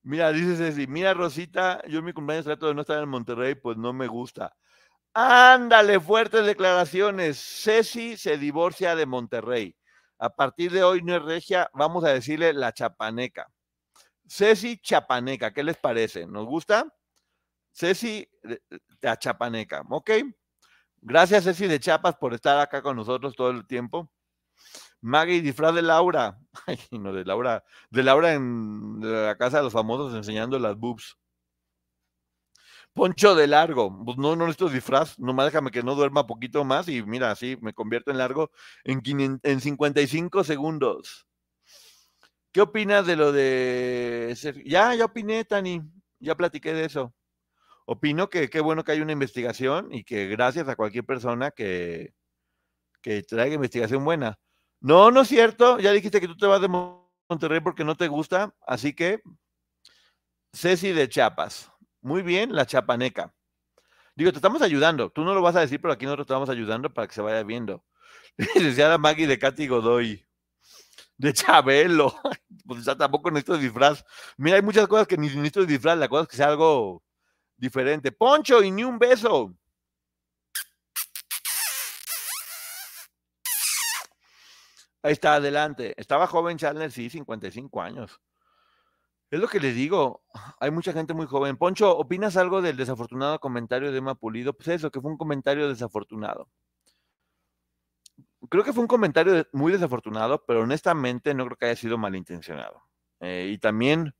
[0.03, 3.55] mira, dice Ceci, mira Rosita, yo en mi cumpleaños trato de no estar en Monterrey,
[3.55, 4.55] pues no me gusta.
[5.13, 7.39] Ándale, fuertes declaraciones.
[7.39, 9.75] Ceci se divorcia de Monterrey.
[10.19, 13.47] A partir de hoy no es regia, vamos a decirle la chapaneca.
[14.27, 16.27] Ceci Chapaneca, ¿qué les parece?
[16.27, 16.87] ¿Nos gusta?
[17.73, 18.29] Ceci
[19.01, 20.11] la Chapaneca, ¿ok?
[21.01, 24.11] Gracias Ceci de Chapas por estar acá con nosotros todo el tiempo.
[25.01, 26.37] Maggie, disfraz de Laura.
[26.67, 31.17] Ay, no, de Laura, de Laura en la casa de los famosos enseñando las boobs.
[32.93, 36.87] Poncho de largo, pues no, no necesito disfraz, nomás déjame que no duerma poquito más
[36.89, 38.51] y mira, así me convierto en largo
[38.83, 41.27] en, 500, en 55 segundos.
[42.51, 44.35] ¿Qué opinas de lo de...
[44.65, 45.81] Ya, ya opiné, Tani,
[46.19, 47.13] ya platiqué de eso.
[47.91, 52.13] Opino que qué bueno que hay una investigación y que gracias a cualquier persona que,
[53.01, 54.37] que traiga investigación buena.
[54.79, 58.07] No, no es cierto, ya dijiste que tú te vas de Monterrey porque no te
[58.07, 59.23] gusta, así que
[60.53, 61.71] Ceci de Chiapas.
[62.01, 63.33] Muy bien, la chapaneca.
[64.15, 65.09] Digo, te estamos ayudando.
[65.09, 67.21] Tú no lo vas a decir, pero aquí nosotros te estamos ayudando para que se
[67.23, 67.83] vaya viendo.
[68.37, 70.27] Licenciada Maggie de Katy Godoy.
[71.17, 72.13] De Chabelo.
[72.67, 74.05] Pues ya tampoco necesito disfraz.
[74.37, 75.97] Mira, hay muchas cosas que ni necesito disfraz.
[75.97, 77.01] La cosa es que sea algo
[77.59, 78.11] diferente.
[78.11, 79.53] Poncho, y ni un beso.
[85.01, 85.93] Ahí está, adelante.
[85.97, 88.19] Estaba joven Chandler, sí, 55 años.
[89.31, 90.23] Es lo que les digo,
[90.59, 91.55] hay mucha gente muy joven.
[91.55, 94.53] Poncho, ¿opinas algo del desafortunado comentario de Emma Pulido?
[94.53, 96.49] Pues eso, que fue un comentario desafortunado.
[98.49, 102.81] Creo que fue un comentario muy desafortunado, pero honestamente no creo que haya sido malintencionado.
[103.19, 104.15] Eh, y también,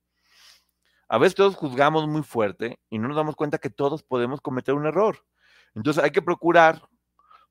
[1.09, 4.75] a veces todos juzgamos muy fuerte y no nos damos cuenta que todos podemos cometer
[4.75, 5.25] un error.
[5.75, 6.83] Entonces hay que procurar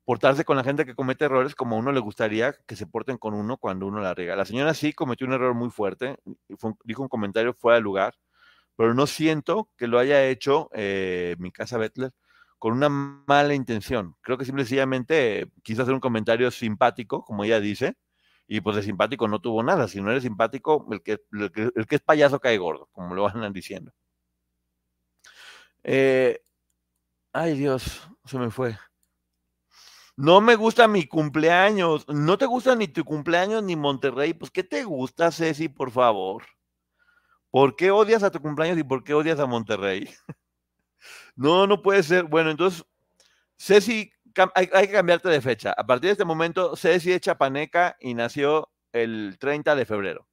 [0.04, 3.18] portarse con la gente que comete errores como a uno le gustaría que se porten
[3.18, 4.36] con uno cuando uno la riega.
[4.36, 6.16] La señora sí cometió un error muy fuerte,
[6.84, 8.14] dijo un comentario fuera de lugar,
[8.76, 12.12] pero no siento que lo haya hecho eh, mi casa Bettler
[12.58, 14.16] con una mala intención.
[14.22, 17.96] Creo que simplemente quiso hacer un comentario simpático, como ella dice,
[18.48, 19.86] y pues de simpático no tuvo nada.
[19.86, 21.52] Si no eres simpático, el que, el
[21.86, 23.92] que, es payaso cae gordo, como lo van diciendo.
[25.84, 26.42] Eh,
[27.32, 28.76] ay Dios, se me fue.
[30.16, 32.08] No me gusta mi cumpleaños.
[32.08, 34.34] No te gusta ni tu cumpleaños ni Monterrey.
[34.34, 36.42] Pues, ¿qué te gusta, Ceci, por favor?
[37.50, 40.08] ¿Por qué odias a tu cumpleaños y por qué odias a Monterrey?
[41.36, 42.24] no, no puede ser.
[42.24, 42.84] Bueno, entonces,
[43.56, 44.10] Ceci,
[44.54, 45.72] hay, que cambiarte de fecha.
[45.76, 50.28] A partir de este momento, Ceci es chapaneca y nació el 30 de febrero.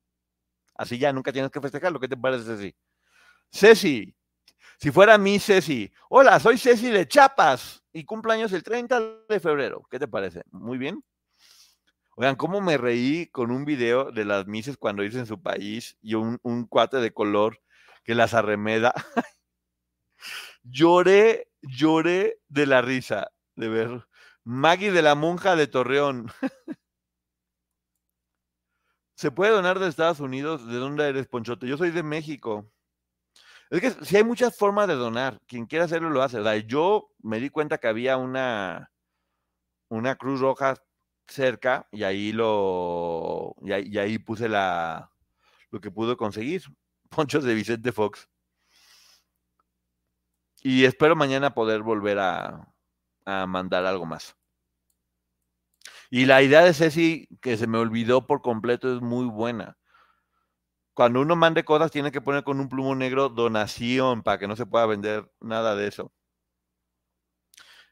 [0.76, 2.00] Así ya nunca tienes que festejarlo.
[2.00, 2.76] ¿Qué te parece, Ceci?
[3.52, 4.16] Ceci,
[4.78, 5.92] si fuera mi Ceci.
[6.10, 9.84] Hola, soy Ceci de Chiapas y cumpleaños el 30 de febrero.
[9.90, 10.44] ¿Qué te parece?
[10.52, 11.04] Muy bien.
[12.18, 15.98] Oigan, cómo me reí con un video de las mises cuando hice en su país
[16.02, 17.62] y un, un cuate de color
[18.04, 18.94] que las arremeda.
[20.64, 24.08] lloré, lloré de la risa de ver.
[24.44, 26.32] Maggie de la Monja de Torreón.
[29.16, 30.68] ¿Se puede donar de Estados Unidos?
[30.68, 31.68] ¿De dónde eres, Ponchote?
[31.68, 32.70] Yo soy de México.
[33.70, 35.40] Es que si hay muchas formas de donar.
[35.48, 36.38] Quien quiera hacerlo lo hace.
[36.38, 36.58] ¿verdad?
[36.68, 38.92] Yo me di cuenta que había una,
[39.90, 40.76] una Cruz Roja
[41.28, 45.12] cerca y ahí lo y ahí, y ahí puse la
[45.72, 46.64] lo que pude conseguir.
[47.10, 48.30] Ponchos de Vicente Fox.
[50.62, 52.75] Y espero mañana poder volver a,
[53.26, 54.36] a mandar algo más.
[56.10, 59.78] Y la idea de Ceci, que se me olvidó por completo, es muy buena.
[60.94, 64.56] Cuando uno mande cosas, tiene que poner con un plumo negro donación para que no
[64.56, 66.12] se pueda vender nada de eso.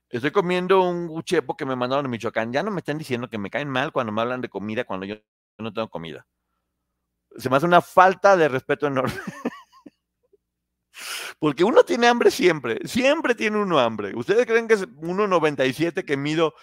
[0.09, 2.53] Estoy comiendo un guchepo que me mandaron de Michoacán.
[2.53, 5.05] Ya no me están diciendo que me caen mal cuando me hablan de comida cuando
[5.05, 5.15] yo
[5.57, 6.25] no tengo comida.
[7.35, 9.13] Se me hace una falta de respeto enorme.
[11.43, 14.15] Porque uno tiene hambre siempre, siempre tiene uno hambre.
[14.15, 16.53] ¿Ustedes creen que es 1,97 que mido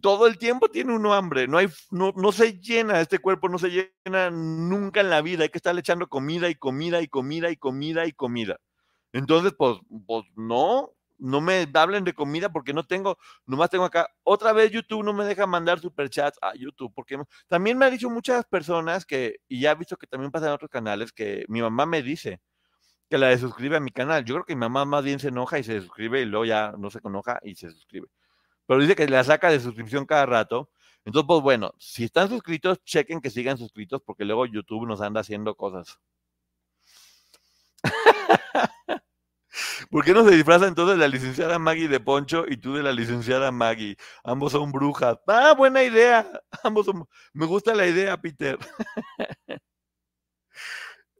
[0.00, 3.58] todo el tiempo tiene uno hambre, no hay, no, no se llena, este cuerpo no
[3.58, 7.50] se llena nunca en la vida, hay que estarle echando comida y comida y comida
[7.50, 8.56] y comida y comida.
[9.12, 9.76] Entonces, pues,
[10.06, 14.08] pues no, no me hablen de comida porque no tengo, nomás tengo acá.
[14.22, 18.08] Otra vez YouTube no me deja mandar superchats a YouTube, porque también me ha dicho
[18.08, 21.60] muchas personas que, y ya he visto que también pasa en otros canales, que mi
[21.60, 22.40] mamá me dice
[23.10, 24.24] que la de suscribe a mi canal.
[24.24, 26.72] Yo creo que mi mamá más bien se enoja y se suscribe y luego ya
[26.78, 28.08] no se enoja y se suscribe
[28.70, 30.70] pero dice que la saca de suscripción cada rato.
[31.04, 35.22] Entonces, pues bueno, si están suscritos, chequen que sigan suscritos porque luego YouTube nos anda
[35.22, 35.98] haciendo cosas.
[39.90, 42.92] ¿Por qué no se disfraza entonces la licenciada Maggie de Poncho y tú de la
[42.92, 43.96] licenciada Maggie?
[44.22, 45.18] Ambos son brujas.
[45.26, 46.30] Ah, buena idea.
[46.62, 47.08] Ambos son...
[47.32, 48.56] Me gusta la idea, Peter.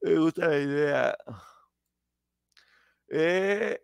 [0.03, 1.17] Me gusta la idea.
[3.11, 3.83] Eh...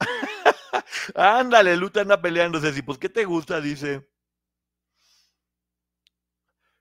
[1.14, 2.72] Ándale, Luta anda peleándose.
[2.72, 3.60] Si, pues, ¿qué te gusta?
[3.60, 4.06] Dice.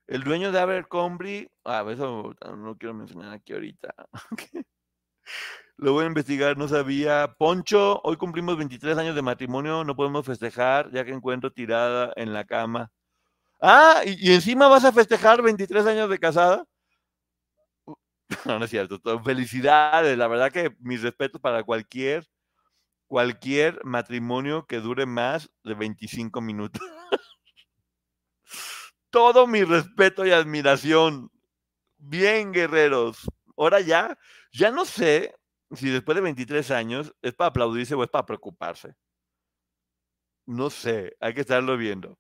[0.08, 1.50] El dueño de Abercrombie.
[1.64, 3.94] Ah, eso no quiero mencionar aquí ahorita.
[5.78, 7.36] Lo voy a investigar, no sabía.
[7.38, 12.34] Poncho, hoy cumplimos 23 años de matrimonio, no podemos festejar ya que encuentro tirada en
[12.34, 12.92] la cama.
[13.60, 16.66] Ah, y encima vas a festejar 23 años de casada.
[18.50, 19.00] No, no es cierto.
[19.24, 22.28] Felicidades, la verdad que mis respetos para cualquier
[23.08, 26.82] cualquier matrimonio que dure más de 25 minutos.
[29.10, 31.32] Todo mi respeto y admiración.
[31.98, 33.28] Bien, guerreros.
[33.58, 34.18] Ahora ya,
[34.52, 35.36] ya no sé
[35.72, 38.96] si después de 23 años es para aplaudirse o es para preocuparse.
[40.46, 42.20] No sé, hay que estarlo viendo.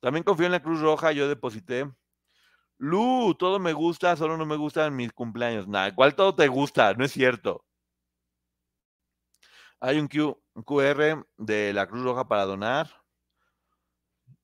[0.00, 1.90] También confío en la Cruz Roja, yo deposité.
[2.78, 5.68] Lu, todo me gusta, solo no me gustan mis cumpleaños.
[5.68, 6.94] Nada, ¿cuál todo te gusta?
[6.94, 7.64] No es cierto.
[9.80, 12.90] Hay un, QR de la Cruz Roja para donar.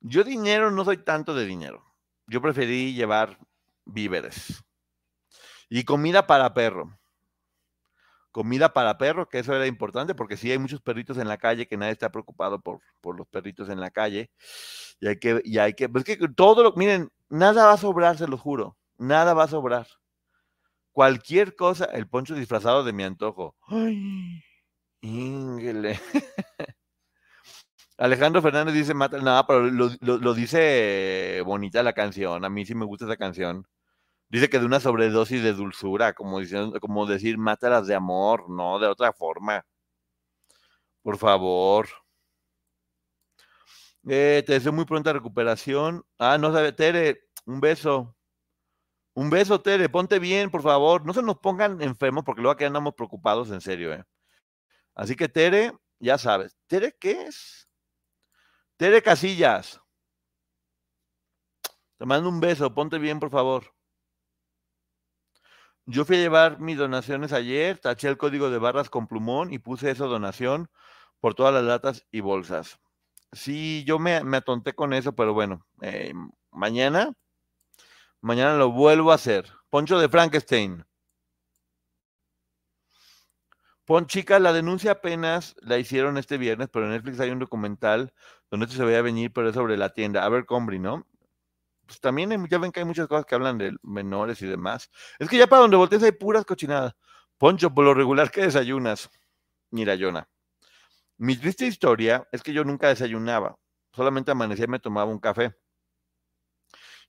[0.01, 1.85] Yo dinero no soy tanto de dinero.
[2.27, 3.39] Yo preferí llevar
[3.85, 4.63] víveres.
[5.69, 7.00] Y comida para perro.
[8.31, 11.67] Comida para perro, que eso era importante, porque sí hay muchos perritos en la calle
[11.67, 14.31] que nadie está preocupado por, por los perritos en la calle.
[15.01, 18.17] Y hay que, y hay que, pues que todo lo, miren, nada va a sobrar,
[18.19, 18.77] se lo juro.
[18.99, 19.87] Nada va a sobrar.
[20.93, 23.57] Cualquier cosa, el poncho disfrazado de mi antojo.
[23.67, 24.43] Ay,
[25.01, 25.99] Íngele.
[27.99, 32.75] Alejandro Fernández dice, mata, nada, pero lo, lo, dice bonita la canción, a mí sí
[32.75, 33.67] me gusta esa canción.
[34.31, 38.79] Dice que de una sobredosis de dulzura, como, diciendo, como decir, mátalas de amor, no,
[38.79, 39.67] de otra forma.
[41.03, 41.89] Por favor.
[44.09, 46.05] Eh, te deseo muy pronta recuperación.
[46.19, 48.17] Ah, no sabe, Tere, un beso.
[49.15, 51.05] Un beso, Tere, ponte bien, por favor.
[51.05, 54.05] No se nos pongan enfermos porque luego aquí andamos preocupados, en serio, eh.
[54.95, 56.57] Así que Tere, ya sabes.
[56.69, 57.69] ¿Tere qué es?
[58.77, 59.81] Tere Casillas.
[61.99, 63.75] Te mando un beso, ponte bien, por favor.
[65.87, 69.59] Yo fui a llevar mis donaciones ayer, taché el código de barras con plumón y
[69.59, 70.71] puse esa donación
[71.21, 72.79] por todas las latas y bolsas.
[73.33, 76.13] Sí, yo me, me atonté con eso, pero bueno, eh,
[76.51, 77.13] mañana,
[78.23, 79.47] mañana lo vuelvo a hacer.
[79.69, 80.85] Poncho de Frankenstein.
[83.85, 88.13] Pon, chicas, la denuncia apenas la hicieron este viernes, pero en Netflix hay un documental
[88.51, 90.25] donde se veía venir, pero es sobre la tienda.
[90.25, 91.07] A ver, Combri, ¿no?
[91.91, 94.89] Pues también ya ven que hay muchas cosas que hablan de menores y demás.
[95.19, 96.95] Es que ya para donde voltees hay puras cochinadas.
[97.37, 99.11] Poncho, por lo regular, ¿qué desayunas?
[99.73, 100.29] Mira, Yona.
[101.19, 103.57] Mi triste historia es que yo nunca desayunaba.
[103.93, 105.57] Solamente amanecía y me tomaba un café.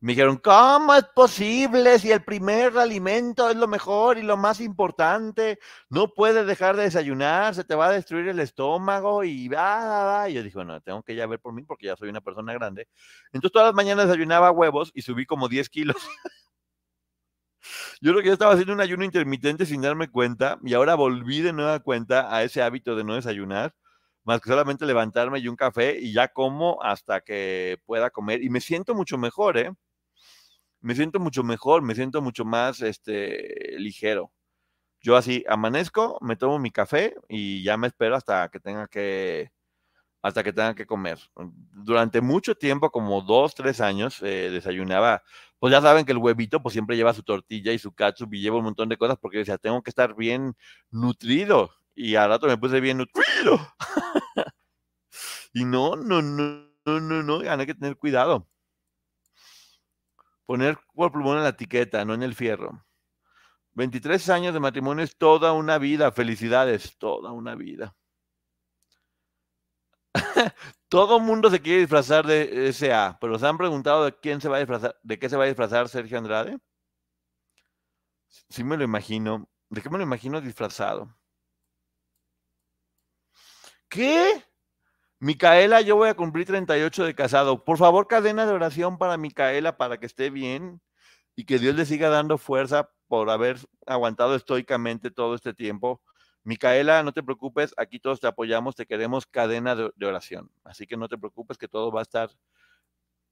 [0.03, 4.59] Me dijeron, ¿cómo es posible si el primer alimento es lo mejor y lo más
[4.59, 5.59] importante?
[5.89, 10.33] No puedes dejar de desayunar, se te va a destruir el estómago y va, Y
[10.33, 12.87] yo dije, bueno, tengo que ya ver por mí porque ya soy una persona grande.
[13.31, 15.97] Entonces todas las mañanas desayunaba huevos y subí como 10 kilos.
[18.01, 21.41] Yo creo que ya estaba haciendo un ayuno intermitente sin darme cuenta y ahora volví
[21.41, 23.75] de nueva cuenta a ese hábito de no desayunar,
[24.23, 28.49] más que solamente levantarme y un café y ya como hasta que pueda comer y
[28.49, 29.71] me siento mucho mejor, ¿eh?
[30.81, 34.31] Me siento mucho mejor, me siento mucho más este ligero.
[35.01, 39.51] Yo así amanezco, me tomo mi café y ya me espero hasta que tenga que
[40.21, 41.19] hasta que tenga que comer.
[41.73, 45.23] Durante mucho tiempo, como dos, tres años, eh, desayunaba,
[45.59, 48.41] pues ya saben que el huevito pues siempre lleva su tortilla y su ketchup y
[48.41, 50.55] lleva un montón de cosas porque decía, tengo que estar bien
[50.91, 51.71] nutrido.
[51.95, 53.59] Y al rato me puse bien nutrido.
[55.53, 58.47] y no, no, no, no, no, no, hay que tener cuidado.
[60.45, 62.85] Poner por plumón en la etiqueta, no en el fierro.
[63.73, 66.11] 23 años de matrimonio es toda una vida.
[66.11, 67.95] Felicidades, toda una vida.
[70.89, 74.57] Todo mundo se quiere disfrazar de SA, pero ¿se han preguntado de quién se va
[74.57, 76.57] a disfrazar, de qué se va a disfrazar Sergio Andrade?
[78.49, 79.49] Sí me lo imagino.
[79.69, 81.15] ¿De qué me lo imagino disfrazado?
[83.89, 84.43] ¿Qué?
[85.21, 87.63] Micaela, yo voy a cumplir 38 de casado.
[87.63, 90.81] Por favor, cadena de oración para Micaela para que esté bien
[91.35, 96.01] y que Dios le siga dando fuerza por haber aguantado estoicamente todo este tiempo
[96.43, 100.51] Micaela, no te preocupes, aquí todos te apoyamos, te queremos cadena de, oración.
[100.63, 102.31] Así que no te preocupes que todo va a estar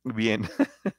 [0.04, 0.44] bien.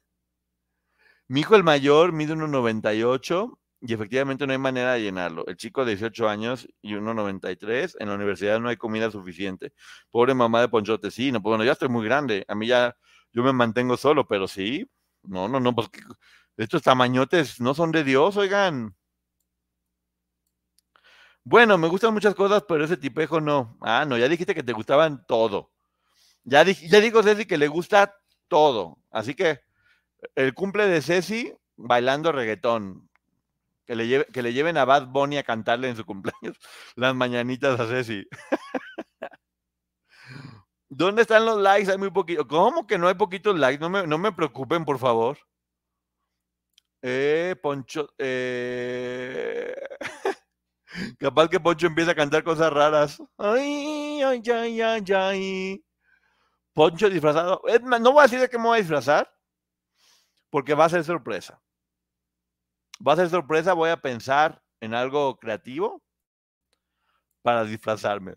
[1.29, 5.47] Mi hijo el mayor mide 1,98 y efectivamente no hay manera de llenarlo.
[5.47, 9.73] El chico de 18 años y 1,93, en la universidad no hay comida suficiente.
[10.11, 12.45] Pobre mamá de Ponchote, sí, no, pues bueno, ya estoy muy grande.
[12.49, 12.97] A mí ya,
[13.33, 14.87] yo me mantengo solo, pero sí,
[15.23, 16.01] no, no, no, porque
[16.57, 18.95] estos tamañotes no son de Dios, oigan.
[21.45, 23.77] Bueno, me gustan muchas cosas, pero ese tipejo no.
[23.81, 25.73] Ah, no, ya dijiste que te gustaban todo.
[26.45, 28.17] Ya, ya dijo Ceci que le gusta
[28.49, 28.99] todo.
[29.11, 29.61] Así que
[30.37, 33.10] el cumple de Ceci bailando reggaetón.
[33.91, 36.57] Que le, que le lleven a Bad Bunny a cantarle en su cumpleaños
[36.95, 38.25] las mañanitas a Ceci.
[40.89, 41.91] ¿Dónde están los likes?
[41.91, 42.47] Hay muy poquito.
[42.47, 43.81] ¿Cómo que no hay poquitos likes?
[43.81, 45.39] No me, no me preocupen, por favor.
[47.03, 48.15] Eh, Poncho.
[48.17, 49.75] Eh...
[51.19, 53.21] Capaz que Poncho empieza a cantar cosas raras.
[53.39, 55.85] Ay, ay, ay, ay, ay.
[56.75, 57.61] Poncho disfrazado.
[57.83, 59.29] No voy a decir de qué me voy a disfrazar,
[60.49, 61.61] porque va a ser sorpresa.
[63.07, 66.03] Va a ser sorpresa, voy a pensar en algo creativo
[67.43, 68.35] para disfrazarme.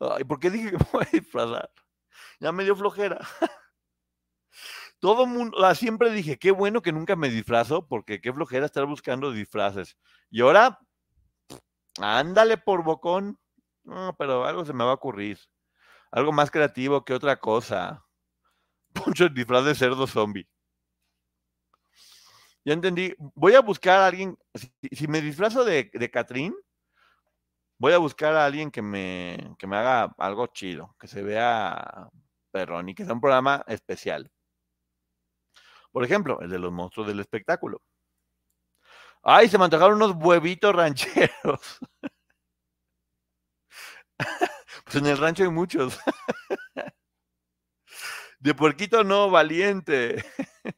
[0.00, 1.70] Ay, ¿por qué dije que me voy a disfrazar?
[2.40, 3.18] Ya me dio flojera.
[5.00, 9.30] Todo mundo, siempre dije, qué bueno que nunca me disfrazo, porque qué flojera estar buscando
[9.30, 9.96] disfraces.
[10.30, 10.80] Y ahora
[12.00, 13.38] Ándale por bocón.
[13.84, 15.38] No, pero algo se me va a ocurrir.
[16.10, 18.04] Algo más creativo que otra cosa.
[18.94, 20.48] Poncho el disfraz de cerdo zombie.
[22.68, 23.14] Ya entendí.
[23.34, 24.36] Voy a buscar a alguien.
[24.92, 26.54] Si, me disfrazo de, de Catrín,
[27.78, 32.10] voy a buscar a alguien que me, que me haga algo chido, que se vea
[32.50, 34.30] perrón y que sea un programa especial.
[35.92, 37.80] Por ejemplo, el de los monstruos del espectáculo.
[39.22, 41.78] Ay, se me antojaron unos huevitos rancheros.
[44.84, 45.98] pues en el rancho hay muchos.
[48.40, 50.22] De puerquito no, valiente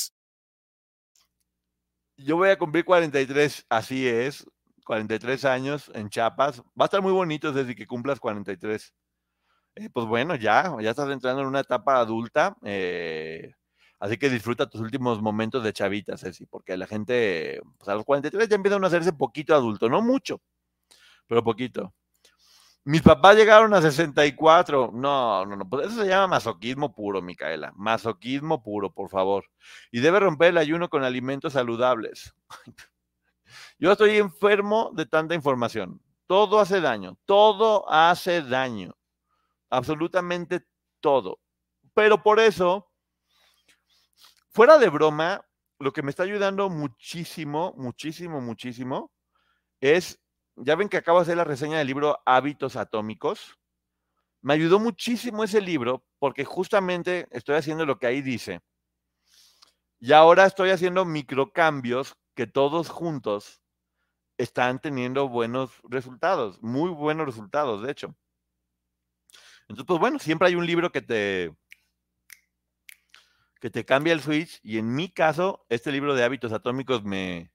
[2.23, 4.45] yo voy a cumplir 43, así es,
[4.85, 6.61] 43 años en Chiapas.
[6.79, 8.93] Va a estar muy bonito desde que cumplas 43.
[9.75, 13.53] Eh, pues bueno, ya, ya estás entrando en una etapa adulta, eh,
[13.99, 18.03] así que disfruta tus últimos momentos de chavita, Ceci, porque la gente, pues a los
[18.03, 20.41] 43 ya empiezan a hacerse poquito adulto, no mucho,
[21.27, 21.93] pero poquito.
[22.83, 24.91] Mis papás llegaron a 64.
[24.93, 25.69] No, no, no.
[25.69, 27.71] Pues eso se llama masoquismo puro, Micaela.
[27.75, 29.45] Masoquismo puro, por favor.
[29.91, 32.33] Y debe romper el ayuno con alimentos saludables.
[33.77, 36.01] Yo estoy enfermo de tanta información.
[36.27, 38.95] Todo hace daño, todo hace daño.
[39.69, 40.65] Absolutamente
[41.01, 41.39] todo.
[41.93, 42.89] Pero por eso,
[44.49, 45.45] fuera de broma,
[45.79, 49.11] lo que me está ayudando muchísimo, muchísimo, muchísimo,
[49.81, 50.20] es,
[50.63, 53.57] ya ven que acabo de hacer la reseña del libro Hábitos Atómicos.
[54.41, 58.61] Me ayudó muchísimo ese libro porque justamente estoy haciendo lo que ahí dice.
[59.99, 63.61] Y ahora estoy haciendo microcambios que todos juntos
[64.37, 68.15] están teniendo buenos resultados, muy buenos resultados, de hecho.
[69.61, 71.55] Entonces, pues bueno, siempre hay un libro que te,
[73.59, 77.51] que te cambia el switch y en mi caso, este libro de hábitos atómicos me...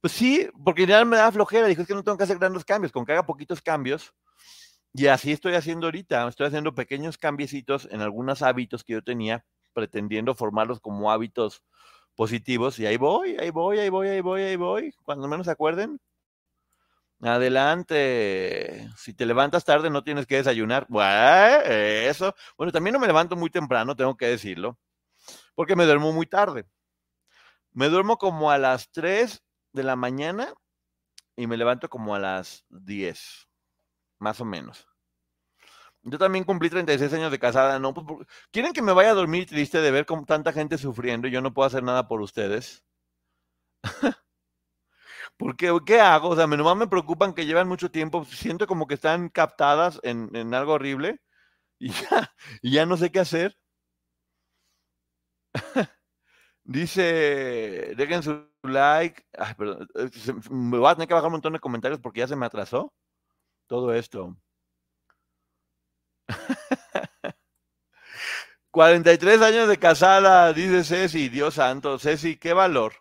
[0.00, 2.64] Pues sí, porque ya me da flojera, dijo, es que no tengo que hacer grandes
[2.64, 4.14] cambios, con que haga poquitos cambios.
[4.92, 9.44] Y así estoy haciendo ahorita, estoy haciendo pequeños cambiecitos en algunos hábitos que yo tenía,
[9.72, 11.62] pretendiendo formarlos como hábitos
[12.16, 12.78] positivos.
[12.78, 14.94] Y ahí voy, ahí voy, ahí voy, ahí voy, ahí voy.
[15.04, 16.00] Cuando menos se acuerden.
[17.22, 18.88] Adelante.
[18.96, 20.86] Si te levantas tarde no tienes que desayunar.
[20.88, 22.34] Bueno, eso.
[22.56, 24.78] Bueno, también no me levanto muy temprano, tengo que decirlo
[25.54, 26.66] porque me duermo muy tarde.
[27.72, 29.42] Me duermo como a las 3
[29.72, 30.52] de la mañana
[31.36, 33.48] y me levanto como a las 10,
[34.18, 34.86] más o menos.
[36.02, 37.92] Yo también cumplí 36 años de casada, ¿no?
[37.92, 41.30] Pues, ¿Quieren que me vaya a dormir triste de ver con tanta gente sufriendo y
[41.30, 42.84] yo no puedo hacer nada por ustedes?
[45.36, 46.28] Porque, ¿qué hago?
[46.30, 50.54] O sea, nomás me preocupan que llevan mucho tiempo, siento como que están captadas en,
[50.54, 51.20] algo horrible
[51.78, 53.58] y ya, y ya no sé qué hacer.
[56.64, 59.24] Dice, dejen su like.
[59.38, 60.10] Ay, perdón, eh,
[60.50, 62.92] me voy a tener que bajar un montón de comentarios porque ya se me atrasó
[63.66, 64.36] todo esto.
[68.70, 71.98] 43 años de casada, dice Ceci, Dios santo.
[71.98, 72.94] Ceci, qué valor.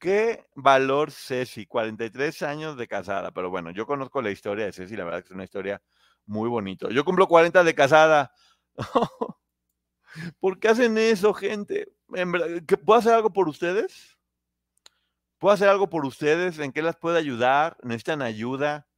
[0.00, 1.66] Qué valor, Ceci.
[1.66, 3.30] 43 años de casada.
[3.32, 5.82] Pero bueno, yo conozco la historia de Ceci, la verdad que es una historia
[6.26, 6.88] muy bonita.
[6.90, 8.32] Yo cumplo 40 de casada.
[10.40, 11.92] ¿Por qué hacen eso, gente?
[12.84, 14.17] ¿Puedo hacer algo por ustedes?
[15.38, 16.58] ¿Puedo hacer algo por ustedes?
[16.58, 17.76] ¿En qué las puedo ayudar?
[17.82, 18.88] ¿Necesitan ayuda?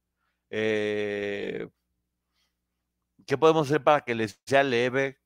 [0.49, 1.67] Eh,
[3.27, 5.19] ¿Qué podemos hacer para que les sea leve?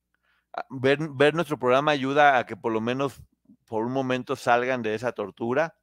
[0.54, 3.22] Ah, ver, nuestro programa ayuda a que por lo menos
[3.66, 5.74] por un momento salgan de esa tortura.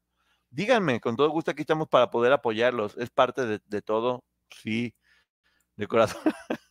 [0.52, 2.96] Díganme, con todo gusto aquí estamos para poder apoyarlos.
[2.98, 4.96] Es parte de, de todo, sí,
[5.78, 6.22] de corazón.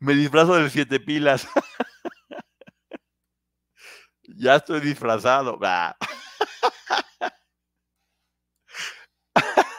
[0.00, 1.48] Me disfrazo de siete pilas.
[4.36, 5.58] ya estoy disfrazado.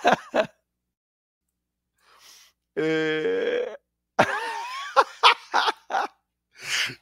[2.76, 3.76] eh...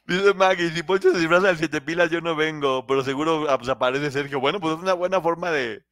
[0.06, 3.58] Dice Maggie, si Poncho se disfraza de siete pilas, yo no vengo, pero seguro ah,
[3.58, 4.40] pues, aparece Sergio.
[4.40, 5.84] Bueno, pues es una buena forma de,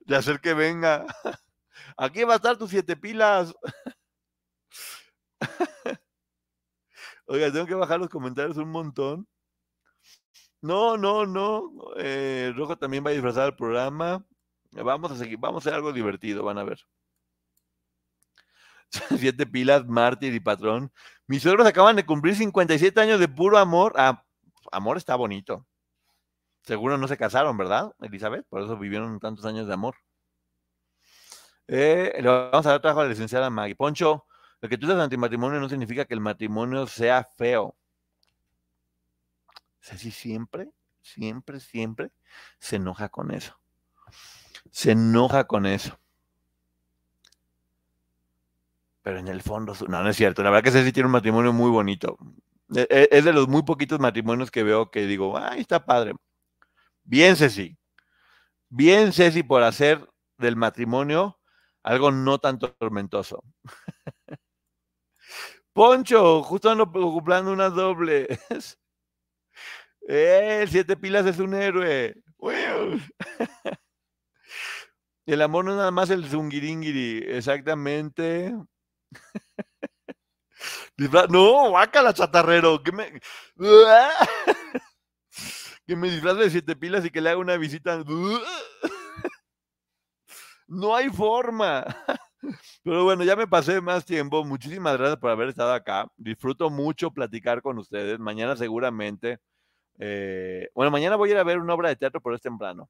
[0.00, 1.06] de hacer que venga.
[1.96, 3.54] Aquí va a estar tus siete pilas.
[7.26, 9.28] Oiga, tengo que bajar los comentarios un montón.
[10.62, 11.70] No, no, no.
[11.96, 14.24] Eh, Rojo también va a disfrazar el programa.
[14.82, 16.80] Vamos a seguir, vamos a hacer algo divertido, van a ver.
[19.18, 20.92] Siete pilas, mártir y patrón.
[21.26, 23.92] Mis suegros acaban de cumplir 57 años de puro amor.
[23.96, 24.24] Ah,
[24.72, 25.66] amor está bonito.
[26.62, 28.46] Seguro no se casaron, ¿verdad, Elizabeth?
[28.48, 29.96] Por eso vivieron tantos años de amor.
[31.66, 33.74] Eh, le vamos a dar trabajo a la licenciada Maggie.
[33.74, 34.26] Poncho,
[34.60, 37.76] lo que tú dices antimatrimonio no significa que el matrimonio sea feo.
[39.80, 40.70] Ceci siempre,
[41.02, 42.10] siempre, siempre
[42.58, 43.58] se enoja con eso.
[44.70, 45.98] Se enoja con eso.
[49.02, 50.42] Pero en el fondo, no, no es cierto.
[50.42, 52.16] La verdad que Ceci tiene un matrimonio muy bonito.
[52.74, 56.14] E, e, es de los muy poquitos matrimonios que veo que digo, ay, está padre.
[57.04, 57.76] Bien, Ceci.
[58.70, 60.08] Bien, Ceci, por hacer
[60.38, 61.38] del matrimonio
[61.82, 63.44] algo no tan tormentoso.
[65.74, 68.28] Poncho, justo ando ocupando unas dobles.
[70.06, 72.14] Eh, siete pilas es un héroe.
[75.26, 78.54] El amor no es nada más el zungiringiri, exactamente.
[81.30, 83.20] No, la chatarrero, que me.
[85.86, 88.02] Que disfrace de siete pilas y que le haga una visita.
[90.66, 91.84] No hay forma.
[92.82, 94.44] Pero bueno, ya me pasé más tiempo.
[94.44, 96.06] Muchísimas gracias por haber estado acá.
[96.16, 98.18] Disfruto mucho platicar con ustedes.
[98.18, 99.38] Mañana seguramente.
[99.98, 102.88] Eh, bueno, mañana voy a ir a ver una obra de teatro, pero es temprano.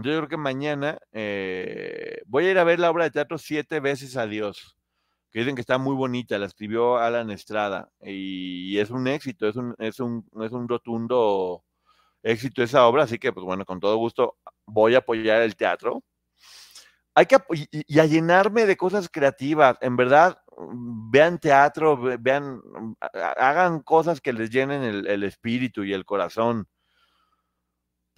[0.00, 3.80] Yo creo que mañana eh, voy a ir a ver la obra de teatro Siete
[3.80, 4.76] veces a Dios,
[5.32, 6.38] que dicen que está muy bonita.
[6.38, 11.64] La escribió Alan Estrada y, es un éxito, es un, es un, es un rotundo
[12.22, 13.02] éxito esa obra.
[13.04, 16.04] Así que, pues bueno, con todo gusto voy a apoyar el teatro.
[17.16, 19.78] Hay que y, a llenarme de cosas creativas.
[19.80, 20.38] En verdad,
[21.10, 22.60] vean teatro, vean,
[23.36, 26.68] hagan cosas que les llenen el, espíritu y el corazón.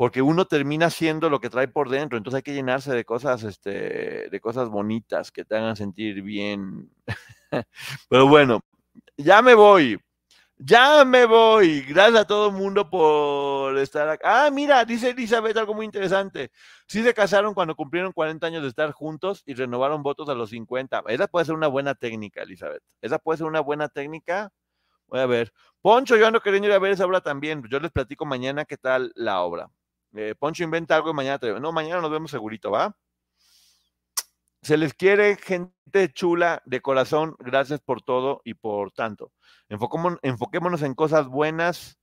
[0.00, 3.42] Porque uno termina siendo lo que trae por dentro, entonces hay que llenarse de cosas,
[3.42, 6.90] este, de cosas bonitas que te hagan sentir bien.
[8.08, 8.62] Pero bueno,
[9.18, 10.00] ya me voy.
[10.56, 11.82] Ya me voy.
[11.82, 14.46] Gracias a todo el mundo por estar acá.
[14.46, 16.50] Ah, mira, dice Elizabeth algo muy interesante.
[16.86, 20.48] Sí se casaron cuando cumplieron 40 años de estar juntos y renovaron votos a los
[20.48, 21.02] 50.
[21.08, 22.82] Esa puede ser una buena técnica, Elizabeth.
[23.02, 24.50] Esa puede ser una buena técnica.
[25.08, 25.52] Voy a ver.
[25.82, 27.62] Poncho, yo ando queriendo ir a ver esa obra también.
[27.70, 29.68] Yo les platico mañana qué tal la obra.
[30.14, 31.60] Eh, Poncho inventa algo y mañana te...
[31.60, 32.96] No, mañana nos vemos segurito, ¿va?
[34.62, 37.36] Se les quiere gente chula de corazón.
[37.38, 39.32] Gracias por todo y por tanto.
[39.68, 41.98] enfoquémonos en cosas buenas,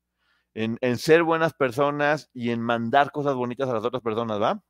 [0.54, 4.62] en, en, ser buenas personas y en mandar cosas bonitas a las otras personas, ¿va?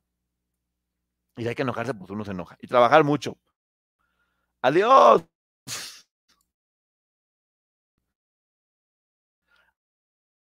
[1.36, 2.56] Y hay que enojarse, pues uno se enoja.
[2.60, 3.38] Y trabajar mucho.
[4.60, 5.24] Adiós.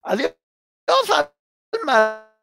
[0.02, 0.34] Adiós,
[1.72, 2.27] almas